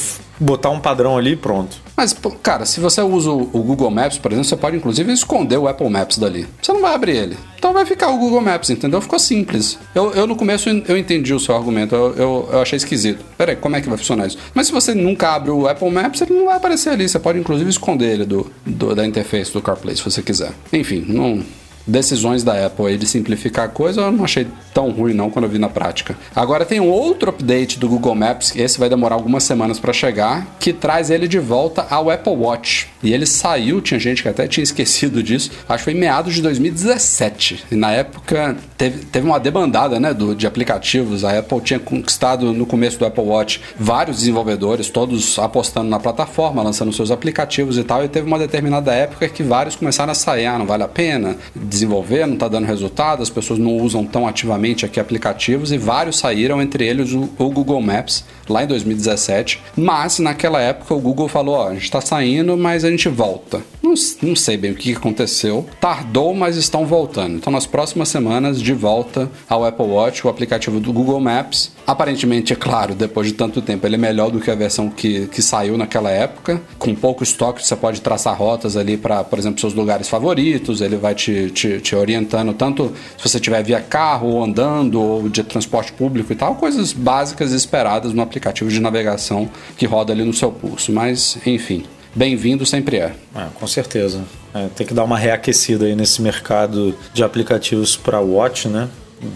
[0.43, 1.77] botar um padrão ali e pronto.
[1.95, 5.57] Mas, cara, se você usa o o Google Maps, por exemplo, você pode inclusive esconder
[5.57, 6.47] o Apple Maps dali.
[6.61, 7.37] Você não vai abrir ele.
[7.57, 8.99] Então vai ficar o Google Maps, entendeu?
[8.99, 9.77] Ficou simples.
[9.95, 13.23] Eu, eu no começo eu entendi o seu argumento, eu, eu, eu achei esquisito.
[13.37, 14.37] Peraí, como é que vai funcionar isso?
[14.53, 17.07] Mas se você nunca abre o Apple Maps, ele não vai aparecer ali.
[17.07, 20.51] Você pode inclusive esconder ele do, do- da interface do CarPlay, se você quiser.
[20.73, 21.41] Enfim, não
[21.85, 25.45] decisões da Apple aí de simplificar a coisa, eu não achei tão ruim não quando
[25.45, 26.15] eu vi na prática.
[26.35, 30.47] Agora tem um outro update do Google Maps, esse vai demorar algumas semanas para chegar,
[30.59, 32.92] que traz ele de volta ao Apple Watch.
[33.03, 36.33] E ele saiu, tinha gente que até tinha esquecido disso, acho que foi em meados
[36.33, 37.65] de 2017.
[37.71, 41.25] E na época teve, teve uma debandada né, do, de aplicativos.
[41.25, 46.63] A Apple tinha conquistado no começo do Apple Watch vários desenvolvedores, todos apostando na plataforma,
[46.63, 48.03] lançando seus aplicativos e tal.
[48.03, 51.35] E teve uma determinada época que vários começaram a sair, ah, não vale a pena
[51.55, 56.19] desenvolver, não está dando resultado, as pessoas não usam tão ativamente aqui aplicativos e vários
[56.19, 59.61] saíram, entre eles o, o Google Maps, lá em 2017.
[59.75, 63.61] Mas naquela época o Google falou: ó, a gente está saindo, mas a gente volta.
[63.81, 65.65] Não, não sei bem o que aconteceu.
[65.79, 67.35] Tardou, mas estão voltando.
[67.35, 71.71] Então, nas próximas semanas, de volta ao Apple Watch, o aplicativo do Google Maps.
[71.85, 75.27] Aparentemente, é claro, depois de tanto tempo, ele é melhor do que a versão que,
[75.27, 76.61] que saiu naquela época.
[76.79, 80.81] Com pouco estoque, você pode traçar rotas ali para, por exemplo, seus lugares favoritos.
[80.81, 85.29] Ele vai te, te, te orientando tanto se você estiver via carro, ou andando, ou
[85.29, 86.55] de transporte público e tal.
[86.55, 90.91] Coisas básicas esperadas no aplicativo de navegação que roda ali no seu pulso.
[90.91, 91.83] Mas, enfim,
[92.15, 93.13] bem-vindo sempre é.
[93.35, 94.23] É, com certeza.
[94.53, 98.89] É, tem que dar uma reaquecida aí nesse mercado de aplicativos para Watch, né?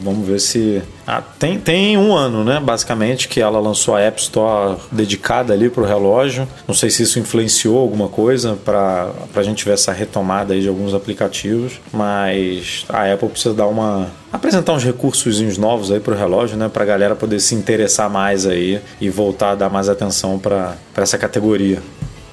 [0.04, 0.82] Vamos ver se.
[1.06, 2.60] Ah, tem, tem um ano, né?
[2.60, 6.48] Basicamente, que ela lançou a App Store dedicada ali para o relógio.
[6.68, 10.68] Não sei se isso influenciou alguma coisa para a gente ver essa retomada aí de
[10.68, 14.08] alguns aplicativos, mas a Apple precisa dar uma.
[14.32, 16.70] apresentar uns recursos novos aí para o relógio, né?
[16.70, 20.76] Para a galera poder se interessar mais aí e voltar a dar mais atenção para
[20.98, 21.82] essa categoria.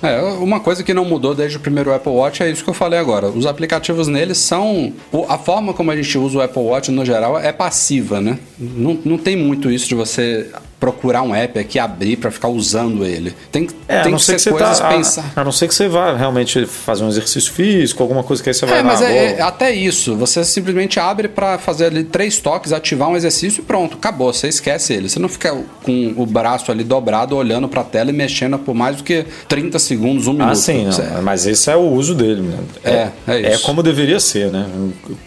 [0.05, 2.75] É, uma coisa que não mudou desde o primeiro Apple Watch é isso que eu
[2.75, 3.29] falei agora.
[3.29, 4.93] Os aplicativos neles são.
[5.29, 8.39] A forma como a gente usa o Apple Watch no geral é passiva, né?
[8.59, 10.51] Não, não tem muito isso de você
[10.85, 13.35] procurar um app aqui, abrir para ficar usando ele.
[13.51, 15.33] Tem, É, a tem que ser que coisas tá, pensar.
[15.35, 18.51] a, a não ser que você vá realmente fazer um exercício físico, alguma coisa que
[18.51, 20.15] aí você vai É, lá, mas é, vou- é até isso.
[20.17, 24.31] Você simplesmente abre pra fazer ali três toques, ativar um exercício e pronto, acabou.
[24.31, 25.09] Você esquece ele.
[25.09, 28.97] Você não fica com o braço ali dobrado, olhando pra tela e mexendo por mais
[28.97, 30.51] do que 30 segundos, um minuto.
[30.51, 32.43] Ah, sim, não, mas esse é o uso dele.
[32.43, 32.59] né?
[32.85, 33.63] É, é isso.
[33.65, 34.67] como deveria ser, né?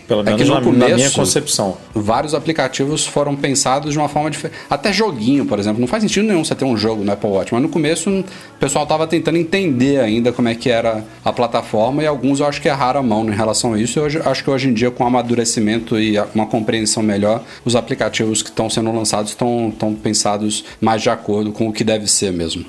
[0.08, 1.78] Pelo É menos no na, na começo- minha concepção.
[1.96, 4.58] Vários aplicativos foram pensados de uma forma diferente.
[4.70, 5.80] Até joguinho, por exemplo.
[5.80, 7.54] Não faz sentido nenhum você ter um jogo no Apple Watch.
[7.54, 8.24] Mas no começo o
[8.60, 12.62] pessoal estava tentando entender ainda como é que era a plataforma e alguns eu acho
[12.62, 14.00] que erraram a mão em relação a isso.
[14.00, 18.50] Eu acho que hoje em dia, com amadurecimento e uma compreensão melhor, os aplicativos que
[18.50, 22.66] estão sendo lançados estão pensados mais de acordo com o que deve ser mesmo.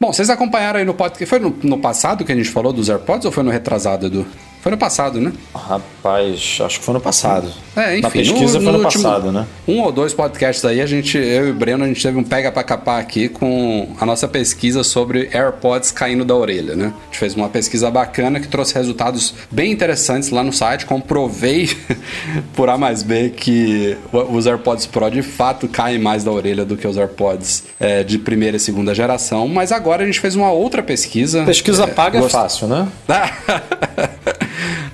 [0.00, 1.26] Bom, vocês acompanharam aí no podcast.
[1.26, 4.26] Foi no, no passado que a gente falou dos AirPods ou foi no retrasado, Edu?
[4.60, 5.32] Foi no passado, né?
[5.54, 7.48] Rapaz, acho que foi no passado.
[7.76, 9.46] É, enfim, Na pesquisa no- foi no, no último- passado, né?
[9.68, 12.24] Um ou dois podcasts aí, a gente, eu e o Breno, a gente teve um
[12.24, 16.92] pega pra capar aqui com a nossa pesquisa sobre AirPods caindo da orelha, né?
[17.02, 20.84] A gente fez uma pesquisa bacana que trouxe resultados bem interessantes lá no site.
[20.86, 21.70] Comprovei
[22.54, 26.76] por A mais B que os AirPods Pro de fato caem mais da orelha do
[26.76, 29.46] que os AirPods é, de primeira e segunda geração.
[29.46, 31.44] Mas agora a gente fez uma outra pesquisa.
[31.44, 32.88] Pesquisa paga é gost- fácil, né?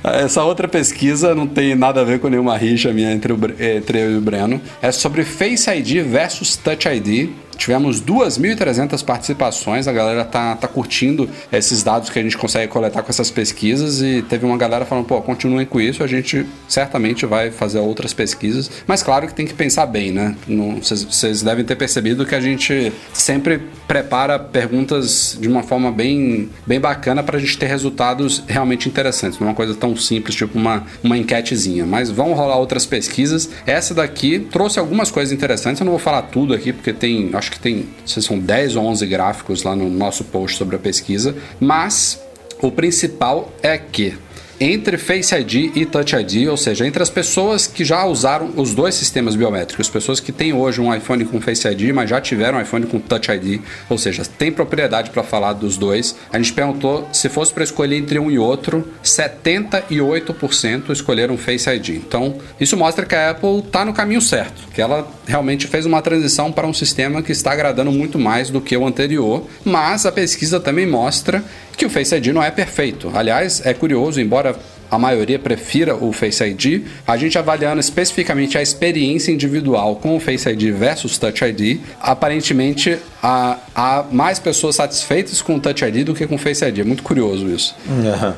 [0.05, 3.55] Essa outra pesquisa não tem nada a ver com nenhuma rixa minha entre, o, Bre-
[3.77, 4.61] entre eu e o Breno.
[4.83, 7.31] É sobre Face ID versus Touch ID.
[7.57, 13.03] Tivemos 2.300 participações, a galera tá, tá curtindo esses dados que a gente consegue coletar
[13.03, 17.27] com essas pesquisas e teve uma galera falando, pô, continuem com isso, a gente certamente
[17.27, 20.37] vai fazer outras pesquisas, mas claro que tem que pensar bem, né?
[20.81, 26.81] Vocês devem ter percebido que a gente sempre prepara perguntas de uma forma bem, bem
[26.81, 30.59] bacana para a gente ter resultados realmente interessantes, não é uma coisa tão simples, tipo
[30.59, 33.51] uma, uma enquetezinha, mas vão rolar outras pesquisas.
[33.67, 37.51] Essa daqui trouxe algumas coisas interessantes, eu não vou falar tudo aqui, porque tem, acho
[37.51, 42.19] que tem, são 10 ou 11 gráficos lá no nosso post sobre a pesquisa, mas
[42.63, 44.17] o principal é que
[44.65, 48.75] entre Face ID e Touch ID, ou seja, entre as pessoas que já usaram os
[48.75, 52.57] dois sistemas biométricos, pessoas que têm hoje um iPhone com Face ID, mas já tiveram
[52.57, 56.17] um iPhone com Touch ID, ou seja, tem propriedade para falar dos dois.
[56.33, 61.91] A gente perguntou se fosse para escolher entre um e outro, 78% escolheram Face ID.
[61.91, 66.01] Então, isso mostra que a Apple está no caminho certo, que ela realmente fez uma
[66.01, 70.13] transição para um sistema que está agradando muito mais do que o anterior, mas a
[70.13, 71.45] pesquisa também mostra
[71.77, 73.11] que o Face ID não é perfeito.
[73.15, 74.54] Aliás, é curioso, embora
[74.95, 80.21] a maioria prefira o Face ID, a gente avaliando especificamente a experiência individual com o
[80.21, 86.05] Face ID versus Touch ID, aparentemente há, há mais pessoas satisfeitas com o Touch ID
[86.05, 86.79] do que com o Face ID.
[86.81, 87.75] É muito curioso isso.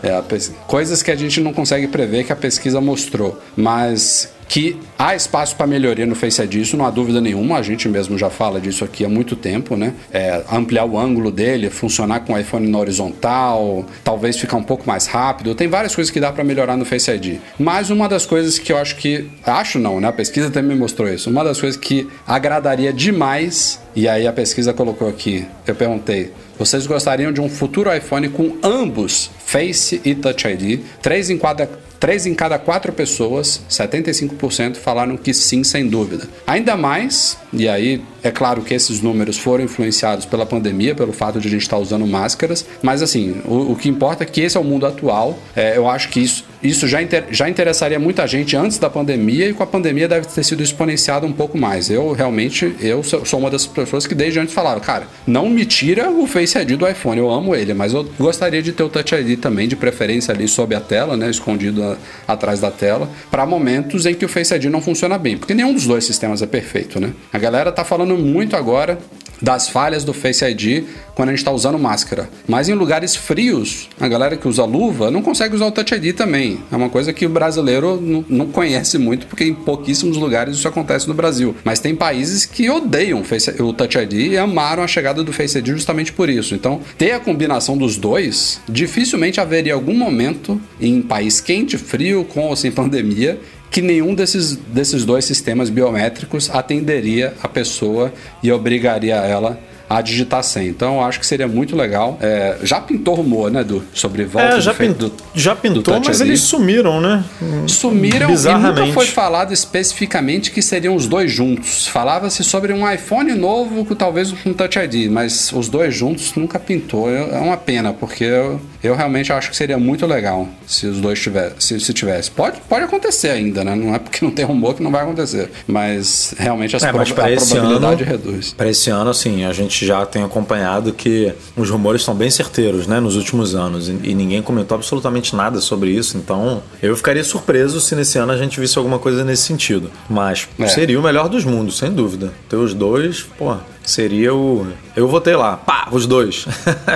[0.02, 4.32] É, a pes- coisas que a gente não consegue prever que a pesquisa mostrou, mas
[4.48, 7.88] que há espaço para melhoria no Face ID, isso não há dúvida nenhuma, a gente
[7.88, 9.92] mesmo já fala disso aqui há muito tempo, né?
[10.12, 14.86] É, ampliar o ângulo dele, funcionar com o iPhone na horizontal, talvez ficar um pouco
[14.86, 17.38] mais rápido, tem várias coisas que dá para melhorar no Face ID.
[17.58, 20.08] Mas uma das coisas que eu acho que, acho não, né?
[20.08, 24.72] A pesquisa também mostrou isso, uma das coisas que agradaria demais, e aí a pesquisa
[24.72, 30.48] colocou aqui, eu perguntei, vocês gostariam de um futuro iPhone com ambos Face e Touch
[30.48, 30.80] ID?
[31.02, 36.28] Três em cada, três em cada quatro pessoas, 75% falaram que sim, sem dúvida.
[36.46, 41.38] Ainda mais, e aí é claro que esses números foram influenciados pela pandemia, pelo fato
[41.40, 44.56] de a gente estar usando máscaras, mas assim, o, o que importa é que esse
[44.56, 45.38] é o mundo atual.
[45.54, 49.48] É, eu acho que isso, isso já, inter- já interessaria muita gente antes da pandemia
[49.48, 51.88] e com a pandemia deve ter sido exponenciado um pouco mais.
[51.90, 56.10] Eu realmente, eu sou uma das pessoas que desde antes falava, cara, não me tira
[56.10, 59.14] o Face ID do iPhone, eu amo ele, mas eu gostaria de ter o Touch
[59.14, 63.46] ID também, de preferência ali sob a tela, né, escondido a- atrás da tela, para
[63.46, 66.46] momentos em que o Face ID não funciona bem, porque nenhum dos dois sistemas é
[66.46, 67.12] perfeito, né?
[67.32, 68.98] A galera tá falando muito agora
[69.40, 72.28] das falhas do Face ID quando a gente está usando máscara.
[72.46, 76.14] Mas em lugares frios, a galera que usa luva não consegue usar o Touch ID
[76.14, 76.60] também.
[76.70, 77.98] É uma coisa que o brasileiro
[78.28, 81.56] não, conhece muito, porque em pouquíssimos lugares isso acontece no Brasil.
[81.64, 83.22] Mas tem países que odeiam
[83.60, 86.54] o Touch ID e amaram a chegada do Face ID justamente por isso.
[86.54, 92.48] Então, ter a combinação dos dois, dificilmente haveria algum momento em país quente, frio, com
[92.48, 93.40] ou sem pandemia,
[93.76, 98.10] que nenhum desses, desses dois sistemas biométricos atenderia a pessoa
[98.42, 99.58] e obrigaria ela
[99.88, 100.66] a digitar sem.
[100.68, 102.18] Então eu acho que seria muito legal.
[102.22, 103.84] É, já pintou rumor, né, Edu?
[103.92, 107.22] Sobre volta É, do já, pintou, do- já do pintou, mas eles sumiram, né?
[107.68, 108.80] Sumiram e Bizarramente.
[108.80, 111.86] nunca foi falado especificamente que seriam os dois juntos.
[111.86, 116.58] Falava-se sobre um iPhone novo com talvez um Touch ID, mas os dois juntos nunca
[116.58, 117.10] pintou.
[117.10, 121.00] É é uma pena, porque eu, Eu realmente acho que seria muito legal se os
[121.00, 122.30] dois tivessem, se, se tivesse.
[122.30, 123.74] Pode, pode acontecer ainda, né?
[123.74, 125.50] Não é porque não tem rumor que não vai acontecer.
[125.66, 128.52] Mas realmente as É, mas para a esse probabilidade ano, reduz.
[128.52, 132.86] para esse ano, assim, a gente já tem acompanhado que os rumores estão bem certeiros,
[132.86, 136.16] né, nos últimos anos, e, e ninguém comentou absolutamente nada sobre isso.
[136.16, 139.90] Então, eu ficaria surpreso se nesse ano a gente visse alguma coisa nesse sentido.
[140.08, 140.66] Mas É.
[140.66, 142.32] seria o melhor dos mundos, sem dúvida.
[142.48, 143.56] Ter os dois, pô,
[143.86, 144.66] seria o.
[144.94, 146.46] Eu votei lá, pá, os dois,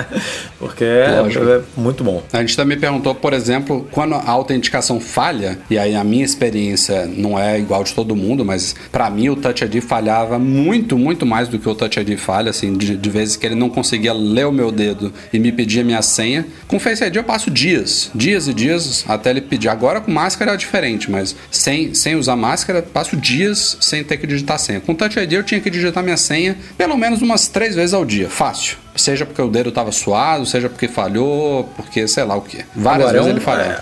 [0.59, 2.23] porque é, é muito bom.
[2.33, 7.05] A gente também perguntou, por exemplo, quando a autenticação falha, e aí a minha experiência
[7.05, 11.25] não é igual de todo mundo, mas pra mim o Touch ID falhava muito, muito
[11.25, 14.13] mais do que o Touch ID falha, assim, de, de vezes que ele não conseguia
[14.13, 16.45] ler o meu dedo e me pedia minha senha.
[16.67, 19.69] Com Face ID eu passo dias, dias e dias até ele pedir.
[19.69, 24.27] Agora com máscara é diferente, mas sem, sem usar máscara, passo dias sem ter que
[24.27, 24.81] digitar senha.
[24.81, 28.03] Com Touch ID eu tinha que digitar minha senha pelo menos umas três vezes ao
[28.05, 28.77] dia, fácil.
[28.95, 32.65] Seja porque o dedo estava suado, seja porque falhou, porque sei lá o que.
[32.75, 33.69] Várias Agora, é vezes um- ele falhava.
[33.71, 33.81] é,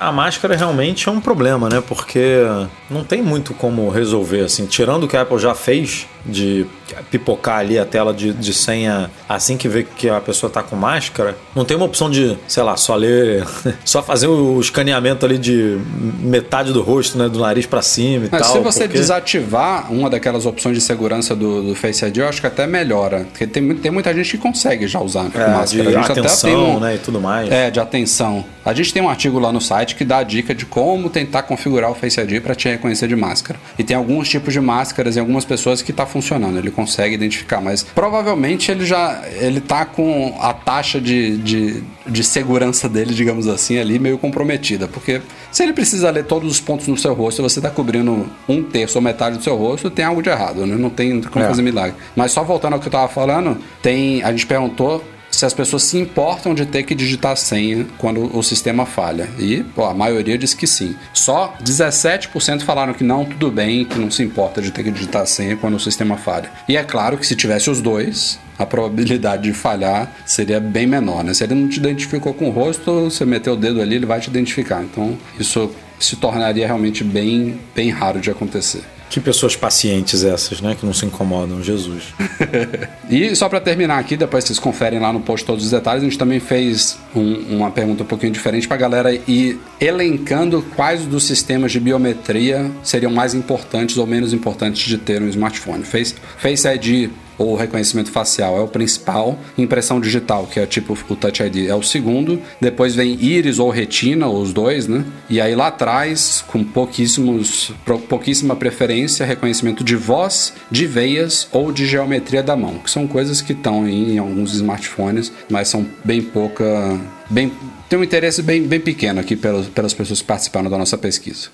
[0.00, 1.82] a máscara realmente é um problema, né?
[1.86, 2.42] Porque
[2.90, 4.66] não tem muito como resolver, assim.
[4.66, 6.66] Tirando o que a Apple já fez de
[7.10, 10.76] pipocar ali a tela de, de senha assim que vê que a pessoa tá com
[10.76, 13.44] máscara, não tem uma opção de, sei lá, só ler,
[13.84, 15.78] só fazer o escaneamento ali de
[16.20, 17.28] metade do rosto, né?
[17.28, 18.52] Do nariz pra cima e Mas tal.
[18.52, 22.40] se você porque- desativar uma daquelas opções de segurança do, do Face ID, eu acho
[22.40, 23.26] que até melhora.
[23.30, 25.90] Porque tem, tem muita gente que consegue já usar com É, máscara.
[25.90, 26.94] de A gente atenção, um- né?
[26.94, 27.50] E tudo mais.
[27.50, 28.44] É, de atenção.
[28.64, 31.42] A gente tem um artigo lá no site que dá a dica de como tentar
[31.42, 33.58] configurar o Face ID para te reconhecer de máscara.
[33.78, 36.17] E tem alguns tipos de máscaras e algumas pessoas que tá funcionando,
[36.58, 42.24] ele consegue identificar, mas provavelmente ele já ele tá com a taxa de, de, de
[42.24, 46.86] segurança dele, digamos assim, ali meio comprometida, porque se ele precisa ler todos os pontos
[46.88, 50.22] no seu rosto você tá cobrindo um terço ou metade do seu rosto, tem algo
[50.22, 50.74] de errado, né?
[50.76, 51.48] Não tem como É.
[51.48, 51.94] fazer milagre.
[52.16, 55.82] Mas só voltando ao que eu tava falando, tem a gente perguntou se as pessoas
[55.84, 59.28] se importam de ter que digitar senha quando o sistema falha.
[59.38, 60.96] E pô, a maioria diz que sim.
[61.12, 65.26] Só 17% falaram que não, tudo bem, que não se importa de ter que digitar
[65.26, 66.50] senha quando o sistema falha.
[66.68, 71.22] E é claro que se tivesse os dois, a probabilidade de falhar seria bem menor,
[71.22, 71.32] né?
[71.32, 74.20] Se ele não te identificou com o rosto, você meteu o dedo ali, ele vai
[74.20, 74.82] te identificar.
[74.82, 75.70] Então, isso
[76.00, 78.82] se tornaria realmente bem, bem raro de acontecer.
[79.10, 80.76] Que pessoas pacientes essas, né?
[80.78, 82.04] Que não se incomodam, Jesus.
[83.10, 86.04] E só para terminar aqui, depois vocês conferem lá no post todos os detalhes, a
[86.04, 91.24] gente também fez um- uma pergunta um pouquinho diferente para galera ir elencando quais dos
[91.24, 95.84] sistemas de biometria seriam mais importantes ou menos importantes de ter um smartphone.
[95.84, 101.16] Face, Face ID ou reconhecimento facial é o principal, impressão digital, que é tipo o
[101.16, 105.04] Touch ID, é o segundo, depois vem íris ou retina, os dois, né?
[105.30, 107.72] E aí lá atrás, com pouquíssimos,
[108.08, 113.40] pouquíssima preferência, reconhecimento de voz, de veias ou de geometria da mão, que são coisas
[113.40, 116.98] que estão em alguns smartphones, mas são bem pouca,
[117.30, 117.52] bem
[117.88, 121.48] tem um interesse bem, bem pequeno aqui pelas, pelas pessoas que participaram da nossa pesquisa.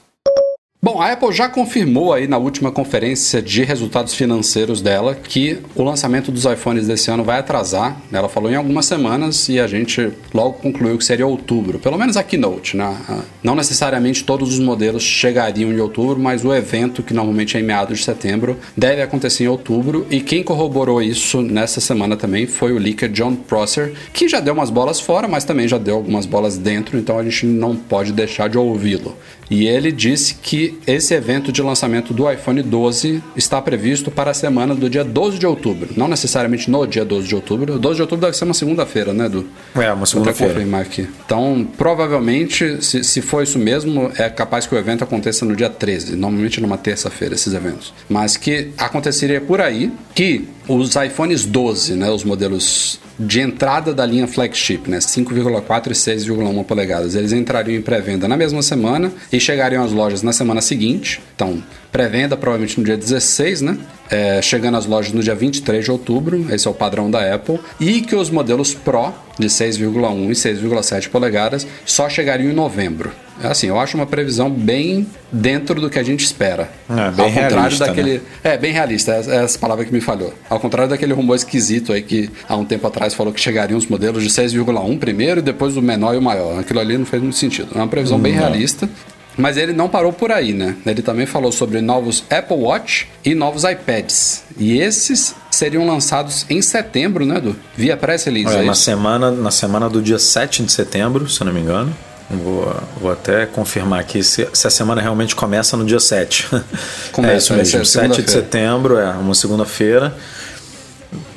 [0.85, 5.83] Bom, a Apple já confirmou aí na última conferência de resultados financeiros dela que o
[5.83, 7.99] lançamento dos iPhones desse ano vai atrasar.
[8.13, 12.19] Ela falou em algumas semanas e a gente logo concluiu que seria outubro, pelo menos
[12.19, 12.95] a keynote, né?
[13.43, 17.63] Não necessariamente todos os modelos chegariam em outubro, mas o evento, que normalmente é em
[17.63, 20.07] meados de setembro, deve acontecer em outubro.
[20.11, 24.53] E quem corroborou isso nessa semana também foi o leaker John Prosser, que já deu
[24.53, 28.13] umas bolas fora, mas também já deu algumas bolas dentro, então a gente não pode
[28.13, 29.17] deixar de ouvi-lo.
[29.51, 34.35] E ele disse que esse evento de lançamento do iPhone 12 está previsto para a
[34.35, 35.91] semana do dia 12 de outubro.
[35.97, 37.79] Não necessariamente no dia 12 de outubro.
[37.79, 39.47] 12 de outubro deve ser uma segunda-feira, né, Edu?
[39.75, 40.55] É, uma segunda-feira.
[40.55, 41.09] confirmar aqui.
[41.25, 45.71] Então, provavelmente, se, se for isso mesmo, é capaz que o evento aconteça no dia
[45.71, 46.17] 13.
[46.17, 47.93] Normalmente numa terça-feira, esses eventos.
[48.09, 54.05] Mas que aconteceria por aí que os iPhones 12, né, os modelos de entrada da
[54.05, 59.39] linha flagship, né, 5,4 e 6,1 polegadas, eles entrariam em pré-venda na mesma semana e
[59.39, 61.21] chegariam às lojas na semana seguinte.
[61.35, 61.63] Então,
[61.95, 63.79] pré-venda provavelmente no dia 16, né?
[64.11, 67.61] É, chegando às lojas no dia 23 de outubro, esse é o padrão da Apple,
[67.79, 73.13] e que os modelos Pro de 6,1 e 6,7 polegadas só chegariam em novembro.
[73.43, 76.69] É Assim, eu acho uma previsão bem dentro do que a gente espera.
[76.91, 78.15] É, bem Ao contrário realista, daquele.
[78.15, 78.21] né?
[78.43, 80.35] É, bem realista, é é essa palavra que me falhou.
[80.51, 83.87] Ao contrário daquele rumor esquisito aí que há um tempo atrás falou que chegariam os
[83.87, 86.59] modelos de 6,1 primeiro e depois o menor e o maior.
[86.59, 87.69] Aquilo ali não fez muito sentido.
[87.73, 88.89] É uma previsão bem realista.
[89.37, 90.77] Mas ele não parou por aí, né?
[90.87, 94.45] Ele também falou sobre novos Apple Watch e novos iPads.
[94.57, 97.57] E esses seriam lançados em setembro, né, Edu?
[97.77, 98.55] Via press-release.
[98.55, 101.61] Olha, é na semana, na semana do dia 7 de setembro, se eu não me
[101.61, 101.95] engano.
[102.31, 106.49] Vou, vou até confirmar aqui se, se a semana realmente começa no dia 7.
[107.13, 107.85] Começa, é isso mesmo.
[107.85, 108.31] 7 de segunda-feira.
[108.31, 110.17] setembro, é uma segunda-feira.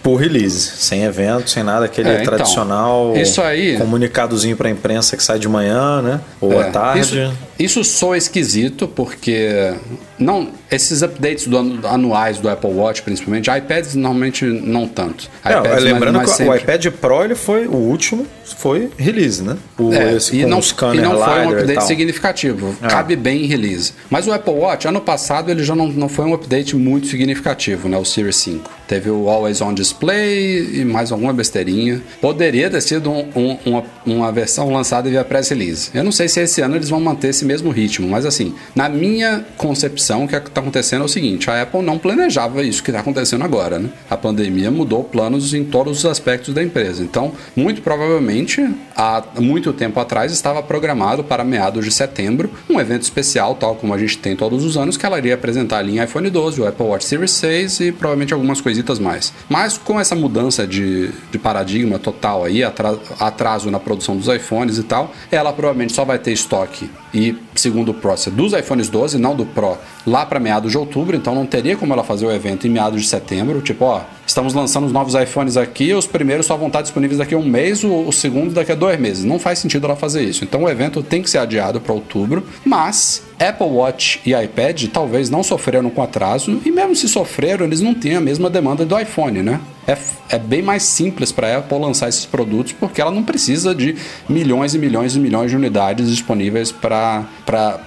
[0.08, 5.18] Por release, sem evento, sem nada, aquele É, então, tradicional isso aí- comunicadozinho pra imprensa
[5.18, 6.22] que sai de manhã, né?
[6.40, 7.02] Ou É, à tarde.
[7.02, 9.74] Isso, isso soa esquisito porque
[10.20, 15.30] não esses updates do anu- anuais do Apple Watch, principalmente, iPads normalmente não tanto.
[15.46, 18.26] IPads mais- lembrando mais que o sempre- iPad Pro ele foi o último,
[18.58, 19.56] foi release, né?
[19.78, 22.76] O, É, esse e, não, o e não foi um update significativo.
[22.82, 22.88] É.
[22.88, 23.94] Cabe bem em release.
[24.10, 27.88] Mas o Apple Watch, ano passado, ele já não, não foi um update muito significativo,
[27.90, 27.98] né?
[27.98, 28.70] O Series 5.
[28.88, 32.02] Teve o Always On Display e mais alguma besteirinha.
[32.22, 35.90] Poderia ter sido um- um- uma, uma versão lançada via press release.
[35.94, 38.88] Eu não sei se esse ano eles vão manter esse mesmo ritmo, mas assim, na
[38.88, 42.90] minha concepção, o que está acontecendo é o seguinte: a Apple não planejava isso que
[42.92, 43.90] está acontecendo agora, né?
[44.10, 47.04] A pandemia mudou planos em todos os aspectos da empresa.
[47.04, 53.02] Então, muito provavelmente, há muito tempo atrás estava programado para meados de setembro um evento
[53.04, 56.04] especial, tal como a gente tem todos os anos, que ela iria apresentar ali em
[56.04, 59.34] iPhone 12, o Apple Watch Series 6 e provavelmente algumas coisitas mais.
[59.50, 64.78] Mas com essa mudança de, de paradigma total aí, atra- atraso na produção dos iPhones
[64.78, 69.18] e tal, ela provavelmente só vai ter estoque e, segundo o Process, dos iPhones 12,
[69.18, 69.78] não do Pro,
[70.08, 73.02] lá para meados de outubro, então não teria como ela fazer o evento em meados
[73.02, 76.82] de setembro, tipo, ó, estamos lançando os novos iPhones aqui, os primeiros só vão estar
[76.82, 79.26] disponíveis daqui a um mês, o, o segundo daqui a dois meses.
[79.26, 80.44] Não faz sentido ela fazer isso.
[80.44, 85.30] Então o evento tem que ser adiado para outubro, mas Apple Watch e iPad talvez
[85.30, 88.98] não sofreram com atraso, e mesmo se sofreram, eles não têm a mesma demanda do
[88.98, 89.60] iPhone, né?
[89.88, 89.98] É,
[90.30, 93.96] é bem mais simples para a Apple lançar esses produtos porque ela não precisa de
[94.28, 97.26] milhões e milhões e milhões de unidades disponíveis para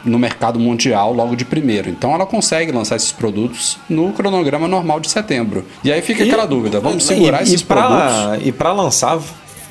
[0.04, 1.90] no mercado mundial logo de primeiro.
[1.90, 5.64] Então ela consegue lançar esses produtos no cronograma normal de setembro.
[5.84, 8.46] E aí fica aquela dúvida: vamos segurar e, esses e pra, produtos?
[8.46, 9.20] E para lançar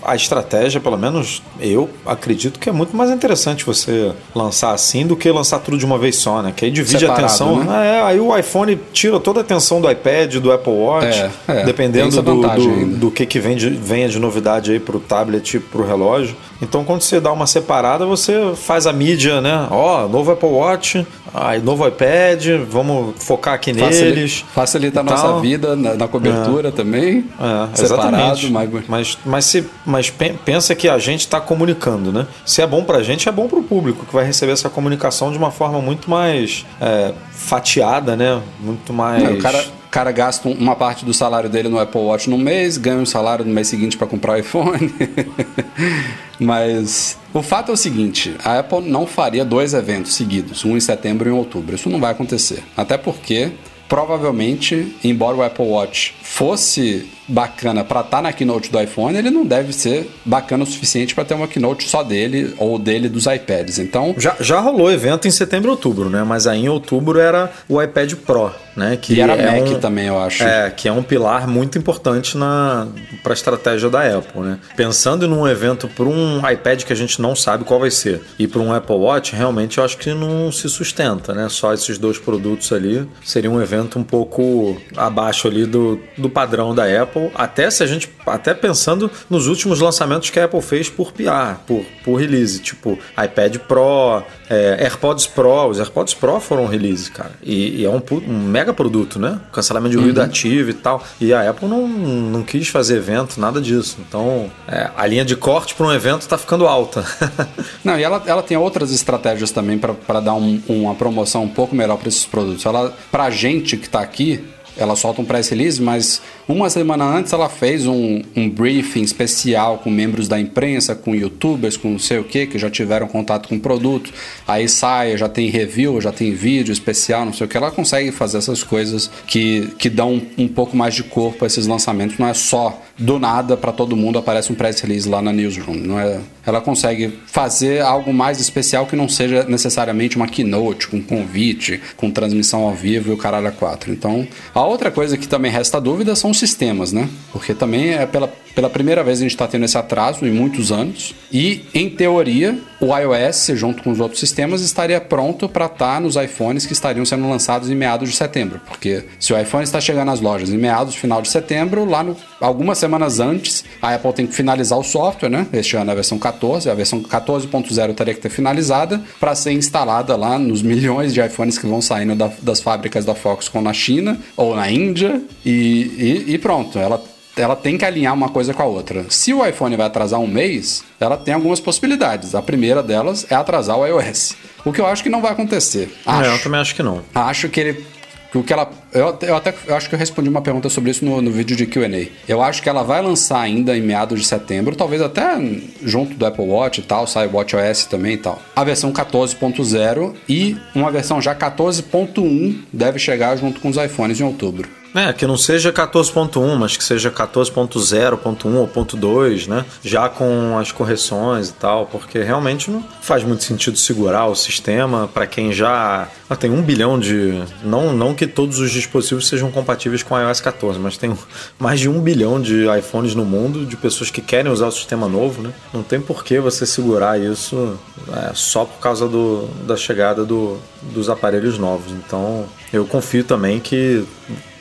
[0.04, 5.16] a estratégia, pelo menos eu acredito que é muito mais interessante você lançar assim do
[5.16, 6.54] que lançar tudo de uma vez só, né?
[6.56, 7.64] Que aí divide Separado, a atenção.
[7.64, 7.98] né?
[7.98, 11.64] É, aí o iPhone tira toda a atenção do iPad, do Apple Watch, É, é,
[11.66, 15.60] dependendo do, do, do que, que vem de, venha de novidade aí pro tablet e
[15.60, 16.36] pro relógio.
[16.62, 19.68] Então quando você dá uma separada, você faz a mídia, né?
[19.72, 24.44] Ó, novo Apple Watch, aí novo iPad, vamos focar aqui neles.
[24.54, 25.42] Facilita a nossa tal.
[25.42, 27.26] vida na, na cobertura também.
[27.40, 28.52] É, separado, exatamente.
[28.52, 32.28] mas Mas, mas, se, mas pen- pensa que a gente está comunicando, né?
[32.46, 35.38] Se é bom pra gente, é bom pro público, que vai receber essa comunicação de
[35.38, 38.42] uma forma muito mais é, fatiada, né?
[38.60, 39.24] Muito mais.
[39.24, 42.30] É, o cara, o cara gasta um- uma parte do salário dele no Apple Watch
[42.30, 44.94] no mês, ganha um salário no mês seguinte para comprar o iPhone.
[46.40, 50.80] Mas o fato é o seguinte: a Apple não faria dois eventos seguidos, um em
[50.80, 51.76] setembro e um em outubro.
[51.76, 52.64] Isso não vai acontecer.
[52.78, 53.52] Até porque,
[53.88, 59.46] provavelmente, embora o Apple Watch fosse bacana para estar na keynote do iPhone, ele não
[59.46, 63.80] deve ser bacana o suficiente para ter uma keynote só dele ou dele dos iPads.
[63.80, 66.24] Então, Já, já rolou evento em setembro e outubro, né?
[66.24, 68.98] Mas aí em outubro era o iPad Pro, né?
[69.00, 70.44] Que e era é Mac um, também, eu acho.
[70.44, 72.88] É, que é um pilar muito importante na
[73.24, 74.60] para a estratégia da Apple, né?
[74.76, 78.48] Pensando num evento para um iPad que a gente não sabe qual vai ser e
[78.48, 81.48] para um Apple Watch, realmente eu acho que não se sustenta, né?
[81.50, 86.74] Só esses dois produtos ali seria um evento um pouco abaixo ali do, do padrão
[86.74, 90.90] da Apple, até se a gente até pensando nos últimos lançamentos que a Apple fez
[90.90, 96.66] por PR, por, por release, tipo iPad Pro, é, AirPods Pro, os AirPods Pro foram
[96.66, 99.40] release, cara, e, e é um, um mega produto, né?
[99.52, 101.04] Cancelamento de ruído ativo e tal.
[101.20, 103.98] E a Apple não, não quis fazer evento, nada disso.
[104.08, 107.04] Então, é, a linha de corte para um evento tá ficando alta.
[107.84, 111.76] Não, e ela, ela tem outras estratégias também para dar um- uma promoção um pouco
[111.76, 112.66] melhor para esses produtos.
[112.66, 114.44] Ela, pra gente que tá aqui,
[114.80, 119.80] ela solta um press release, mas uma semana antes ela fez um, um briefing especial
[119.80, 123.50] com membros da imprensa, com youtubers, com não sei o que, que já tiveram contato
[123.50, 124.12] com o produto.
[124.48, 127.58] Aí sai, já tem review, já tem vídeo especial, não sei o que.
[127.58, 131.48] Ela consegue fazer essas coisas que, que dão um, um pouco mais de corpo a
[131.48, 132.18] esses lançamentos.
[132.18, 135.76] Não é só do nada para todo mundo aparece um press release lá na newsroom.
[135.76, 141.02] Não é, ela consegue fazer algo mais especial que não seja necessariamente uma keynote com
[141.02, 143.92] convite, com transmissão ao vivo e o caralho a quatro.
[143.92, 147.08] Então, a outra coisa que também resta dúvida são os sistemas, né?
[147.32, 150.72] Porque também é pela, pela primeira vez a gente está tendo esse atraso em muitos
[150.72, 151.14] anos.
[151.32, 156.16] E, em teoria, o iOS, junto com os outros sistemas, estaria pronto para estar nos
[156.16, 158.60] iPhones que estariam sendo lançados em meados de setembro.
[158.68, 162.16] Porque se o iPhone está chegando às lojas em meados, final de setembro, lá no,
[162.42, 165.48] algumas semanas antes, a Apple tem que finalizar o software, né?
[165.54, 169.52] Este ano é a versão 14, a versão 14.0 teria que ter finalizada para ser
[169.52, 173.74] instalada lá nos milhões de iPhones que vão saindo da- das fábricas da Foxconn na
[173.74, 176.80] China ou na Índia e, e- e pronto.
[176.80, 177.02] Ela
[177.40, 179.06] ela tem que alinhar uma coisa com a outra.
[179.10, 182.36] Se o iPhone vai atrasar um mês, ela tem algumas possibilidades.
[182.36, 184.36] A primeira delas é atrasar o iOS.
[184.66, 185.92] O que eu acho que não vai acontecer.
[186.06, 187.02] É, eu Acho, também acho que não.
[187.16, 187.86] acho que ele
[188.34, 188.70] o que ela.
[188.94, 191.56] Eu, eu até eu acho que eu respondi uma pergunta sobre isso no, no vídeo
[191.56, 192.08] de QA.
[192.28, 195.36] Eu acho que ela vai lançar ainda em meados de setembro, talvez até
[195.84, 198.40] junto do Apple Watch e tal, sai o Watch OS também e tal.
[198.56, 204.24] A versão 14.0 e uma versão já 14.1 deve chegar junto com os iPhones em
[204.24, 204.70] outubro.
[204.94, 209.66] É, que não seja 14.1, mas que seja 14.0.1 ou .2, né?
[209.84, 215.08] Já com as correções e tal, porque realmente não faz muito sentido segurar o sistema
[215.14, 217.44] para quem já ah, tem um bilhão de...
[217.64, 221.16] Não, não que todos os dispositivos sejam compatíveis com iOS 14, mas tem
[221.60, 225.08] mais de um bilhão de iPhones no mundo, de pessoas que querem usar o sistema
[225.08, 225.54] novo, né?
[225.72, 227.78] Não tem por que você segurar isso
[228.12, 231.92] é, só por causa do, da chegada do, dos aparelhos novos.
[231.92, 234.04] Então, eu confio também que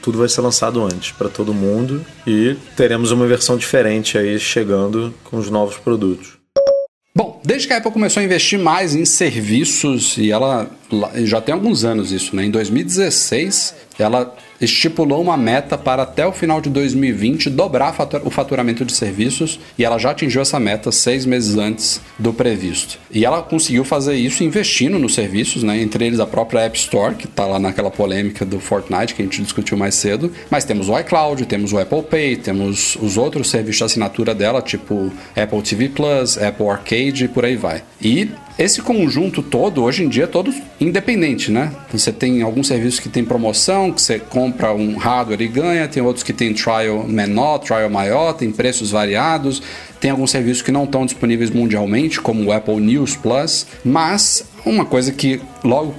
[0.03, 5.15] tudo vai ser lançado antes para todo mundo e teremos uma versão diferente aí chegando
[5.25, 6.39] com os novos produtos.
[7.15, 10.71] Bom, desde que a Apple começou a investir mais em serviços, e ela
[11.25, 12.45] já tem alguns anos isso, né?
[12.45, 17.95] Em 2016, ela estipulou uma meta para até o final de 2020 dobrar
[18.25, 22.99] o faturamento de serviços e ela já atingiu essa meta seis meses antes do previsto.
[23.11, 25.81] E ela conseguiu fazer isso investindo nos serviços, né?
[25.81, 29.25] entre eles a própria App Store, que está lá naquela polêmica do Fortnite que a
[29.25, 33.51] gente discutiu mais cedo, mas temos o iCloud, temos o Apple Pay, temos os outros
[33.51, 37.83] serviços de assinatura dela, tipo Apple TV Plus, Apple Arcade e por aí vai.
[38.01, 38.29] E
[38.59, 41.73] esse conjunto todo, hoje em dia, é todo independente, né?
[41.93, 46.03] Você tem alguns serviços que tem promoção, que você compra um hardware e ganha, tem
[46.03, 49.63] outros que tem trial menor, trial maior, tem preços variados,
[50.01, 54.85] tem alguns serviços que não estão disponíveis mundialmente, como o Apple News Plus, mas uma
[54.85, 55.95] coisa que logo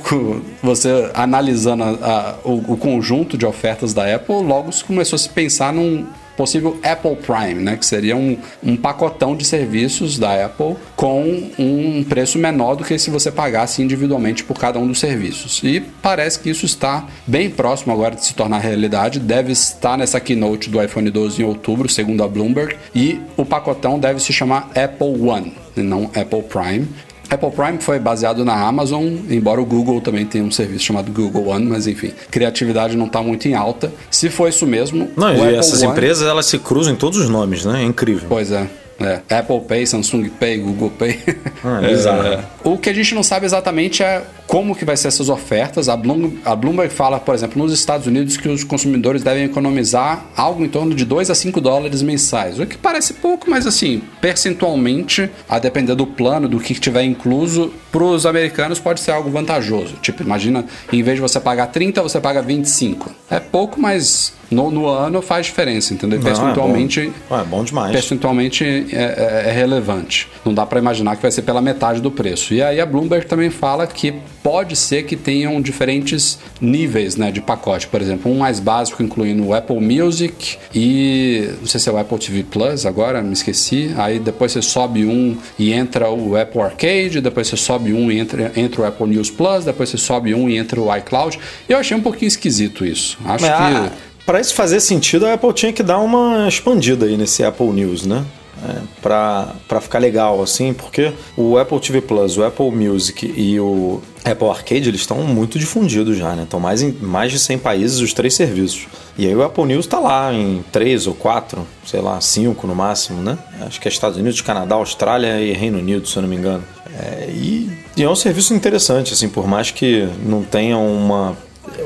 [0.61, 5.29] você analisando a, a, o, o conjunto de ofertas da Apple, logo começou a se
[5.29, 6.05] pensar num
[6.39, 7.75] possível Apple Prime, né?
[7.75, 12.97] Que seria um, um pacotão de serviços da Apple com um preço menor do que
[12.97, 15.61] se você pagasse individualmente por cada um dos serviços.
[15.61, 19.19] E parece que isso está bem próximo agora de se tornar realidade.
[19.19, 22.77] Deve estar nessa keynote do iPhone 12 em outubro, segundo a Bloomberg.
[22.95, 26.87] E o pacotão deve se chamar Apple One, e não Apple Prime.
[27.29, 31.47] Apple Prime foi baseado na Amazon, embora o Google também tenha um serviço chamado Google
[31.47, 33.91] One, mas enfim, criatividade não está muito em alta.
[34.09, 35.09] Se for isso mesmo.
[35.15, 35.91] Não, e essas One...
[35.91, 37.83] empresas elas se cruzam em todos os nomes, né?
[37.83, 38.27] É incrível.
[38.27, 38.67] Pois é.
[38.99, 41.19] É, Apple Pay, Samsung Pay, Google Pay.
[41.63, 41.93] Ah, é,
[42.35, 45.87] é, o que a gente não sabe exatamente é como que vai ser essas ofertas.
[45.87, 50.25] A Bloomberg, a Bloomberg fala, por exemplo, nos Estados Unidos que os consumidores devem economizar
[50.35, 52.59] algo em torno de 2 a 5 dólares mensais.
[52.59, 57.71] O que parece pouco, mas assim, percentualmente, a depender do plano, do que tiver incluso,
[57.91, 59.97] para os americanos pode ser algo vantajoso.
[60.01, 63.11] Tipo, imagina, em vez de você pagar 30, você paga 25.
[63.29, 66.17] É pouco, mas no, no ano faz diferença, entendeu?
[66.17, 67.39] Não, percentualmente, é bom.
[67.39, 67.91] é bom demais.
[67.91, 70.27] Percentualmente é, é, é relevante.
[70.43, 72.53] Não dá para imaginar que vai ser pela metade do preço.
[72.53, 77.41] E aí a Bloomberg também fala que pode ser que tenham diferentes níveis né, de
[77.41, 77.87] pacote.
[77.87, 81.97] Por exemplo, um mais básico incluindo o Apple Music e não sei se é o
[81.97, 83.93] Apple TV Plus agora, me esqueci.
[83.97, 88.19] Aí depois você sobe um e entra o Apple Arcade, depois você sobe um e
[88.19, 91.39] entra, entra o Apple News Plus, depois você sobe um e entra o iCloud.
[91.67, 93.17] Eu achei um pouquinho esquisito isso.
[93.25, 94.09] Acho Mas, que.
[94.25, 98.05] Para isso fazer sentido, a Apple tinha que dar uma expandida aí nesse Apple News,
[98.05, 98.23] né?
[98.61, 104.01] É, para ficar legal, assim, porque o Apple TV Plus, o Apple Music e o
[104.25, 106.43] Apple Arcade, eles estão muito difundidos já, né?
[106.43, 108.87] Estão mais em mais de 100 países os três serviços.
[109.17, 112.75] E aí o Apple News está lá em três ou quatro, sei lá, cinco no
[112.75, 113.37] máximo, né?
[113.61, 116.63] Acho que é Estados Unidos, Canadá, Austrália e Reino Unido, se eu não me engano.
[116.97, 121.35] É, e, e é um serviço interessante, assim, por mais que não tenha uma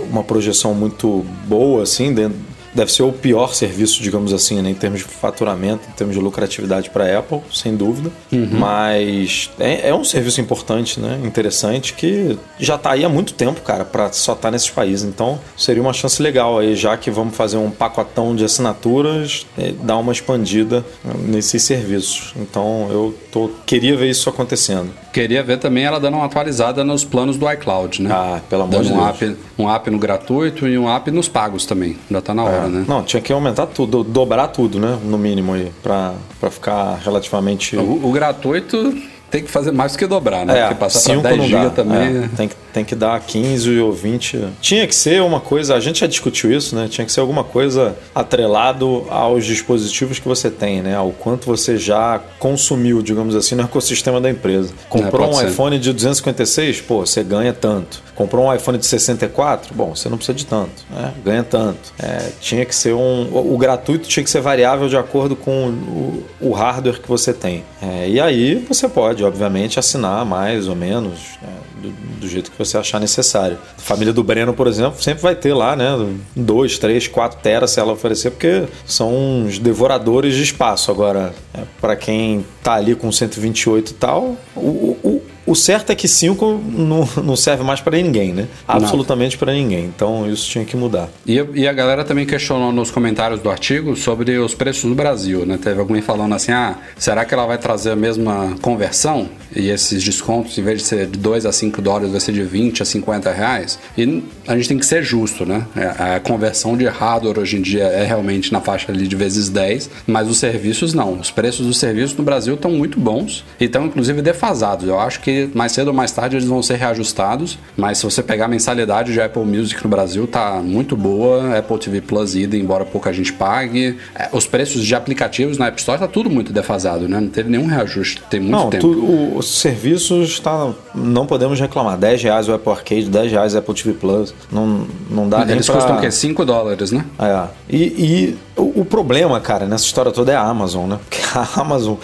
[0.09, 2.37] uma projeção muito boa, assim, dentro,
[2.73, 6.21] deve ser o pior serviço, digamos assim, né, em termos de faturamento, em termos de
[6.21, 8.11] lucratividade para a Apple, sem dúvida.
[8.31, 8.49] Uhum.
[8.51, 13.61] Mas é, é, um serviço importante, né, interessante, que já está aí há muito tempo,
[13.61, 15.07] cara, para só estar tá nesses países.
[15.07, 19.71] Então seria uma chance legal aí, já que vamos fazer um pacotão de assinaturas, é,
[19.71, 20.83] dar uma expandida
[21.25, 22.33] nesses serviços.
[22.35, 24.91] Então eu tô, queria ver isso acontecendo.
[25.11, 28.09] Queria ver também ela dando uma atualizada nos planos do iCloud, né?
[28.11, 29.09] Ah, pelo amor dando de um Deus.
[29.09, 31.97] App, um app no gratuito e um app nos pagos também.
[32.09, 32.62] Já tá na hora, é.
[32.67, 32.85] Né?
[32.87, 34.97] Não, tinha que aumentar tudo, dobrar tudo, né?
[35.03, 37.75] No mínimo aí, pra, pra ficar relativamente.
[37.77, 38.93] O, o gratuito
[39.29, 40.59] tem que fazer mais do que dobrar, né?
[40.59, 42.23] É, Porque passar pra 10 GB também.
[42.23, 44.47] É, tem que tem que dar 15 ou 20.
[44.59, 46.87] Tinha que ser uma coisa, a gente já discutiu isso, né?
[46.89, 50.95] Tinha que ser alguma coisa atrelado aos dispositivos que você tem, né?
[50.95, 54.73] Ao quanto você já consumiu, digamos assim, no ecossistema da empresa.
[54.89, 55.49] Comprou é, um ser.
[55.49, 58.01] iPhone de 256, pô, você ganha tanto.
[58.15, 61.13] Comprou um iPhone de 64, bom, você não precisa de tanto, né?
[61.23, 61.93] Ganha tanto.
[61.99, 63.29] É, tinha que ser um.
[63.31, 67.33] O, o, gratuito tinha que ser variável de acordo com o, o hardware que você
[67.33, 67.63] tem.
[67.81, 71.19] É, e aí você pode, obviamente, assinar mais ou menos.
[71.41, 71.49] Né?
[71.83, 73.57] Do, do jeito que você achar necessário.
[73.77, 75.87] A família do Breno, por exemplo, sempre vai ter lá, né?
[76.35, 80.89] 2, 3, 4 teras se ela oferecer, porque são uns devoradores de espaço.
[80.89, 85.95] Agora, é, para quem tá ali com 128 e tal, o, o, o certo é
[85.95, 88.47] que 5 não, não serve mais para ninguém, né?
[88.67, 89.85] Absolutamente para ninguém.
[89.85, 91.09] Então isso tinha que mudar.
[91.25, 95.45] E, e, a galera também questionou nos comentários do artigo sobre os preços no Brasil,
[95.45, 95.59] né?
[95.61, 99.29] Teve alguém falando assim: ah, será que ela vai trazer a mesma conversão?
[99.55, 102.43] E esses descontos, em vez de ser de 2 a 5 dólares, vai ser de
[102.43, 103.77] 20 a 50 reais?
[103.97, 105.65] E a gente tem que ser justo, né?
[105.75, 109.49] É, a conversão de hardware hoje em dia é realmente na faixa ali de vezes
[109.49, 111.13] 10, mas os serviços não.
[111.19, 114.87] Os preços dos serviços no Brasil estão muito bons e estão inclusive defasados.
[114.87, 118.21] Eu acho que mais cedo ou mais tarde eles vão ser reajustados, mas se você
[118.21, 122.57] pegar a mensalidade de Apple Music no Brasil tá muito boa, Apple TV Plus ida,
[122.57, 123.97] embora pouca gente pague.
[124.15, 127.19] É, os preços de aplicativos na App Store tá tudo muito defasado, né?
[127.19, 128.87] Não teve nenhum reajuste, tem muito não, tempo.
[128.87, 131.97] Tu, os serviços tá, não podemos reclamar.
[131.97, 134.33] 10 reais o Apple Arcade, 10 reais o Apple TV Plus.
[134.51, 135.75] Não, não dá Eles nem Eles pra...
[135.75, 136.11] custam o quê?
[136.11, 137.05] 5 dólares, né?
[137.19, 137.47] É.
[137.69, 140.99] E, e o, o problema, cara, nessa história toda é a Amazon, né?
[141.09, 141.95] Porque a Amazon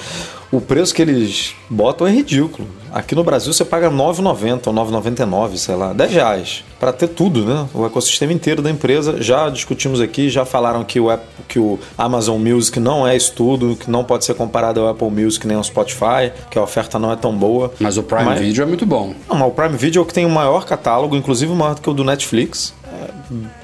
[0.51, 2.67] o preço que eles botam é ridículo.
[2.91, 6.63] Aqui no Brasil você paga R$ 9,90 ou R$ 9,99, sei lá, 10 reais.
[6.79, 7.67] Para ter tudo, né?
[7.73, 9.21] O ecossistema inteiro da empresa.
[9.21, 13.33] Já discutimos aqui, já falaram que o, Apple, que o Amazon Music não é isso
[13.33, 16.97] tudo, que não pode ser comparado ao Apple Music nem ao Spotify, que a oferta
[16.97, 17.71] não é tão boa.
[17.79, 18.39] Mas o Prime mas...
[18.39, 19.13] Video é muito bom.
[19.29, 21.81] Não, mas o Prime Video é o que tem o maior catálogo, inclusive maior do
[21.81, 22.73] que o do Netflix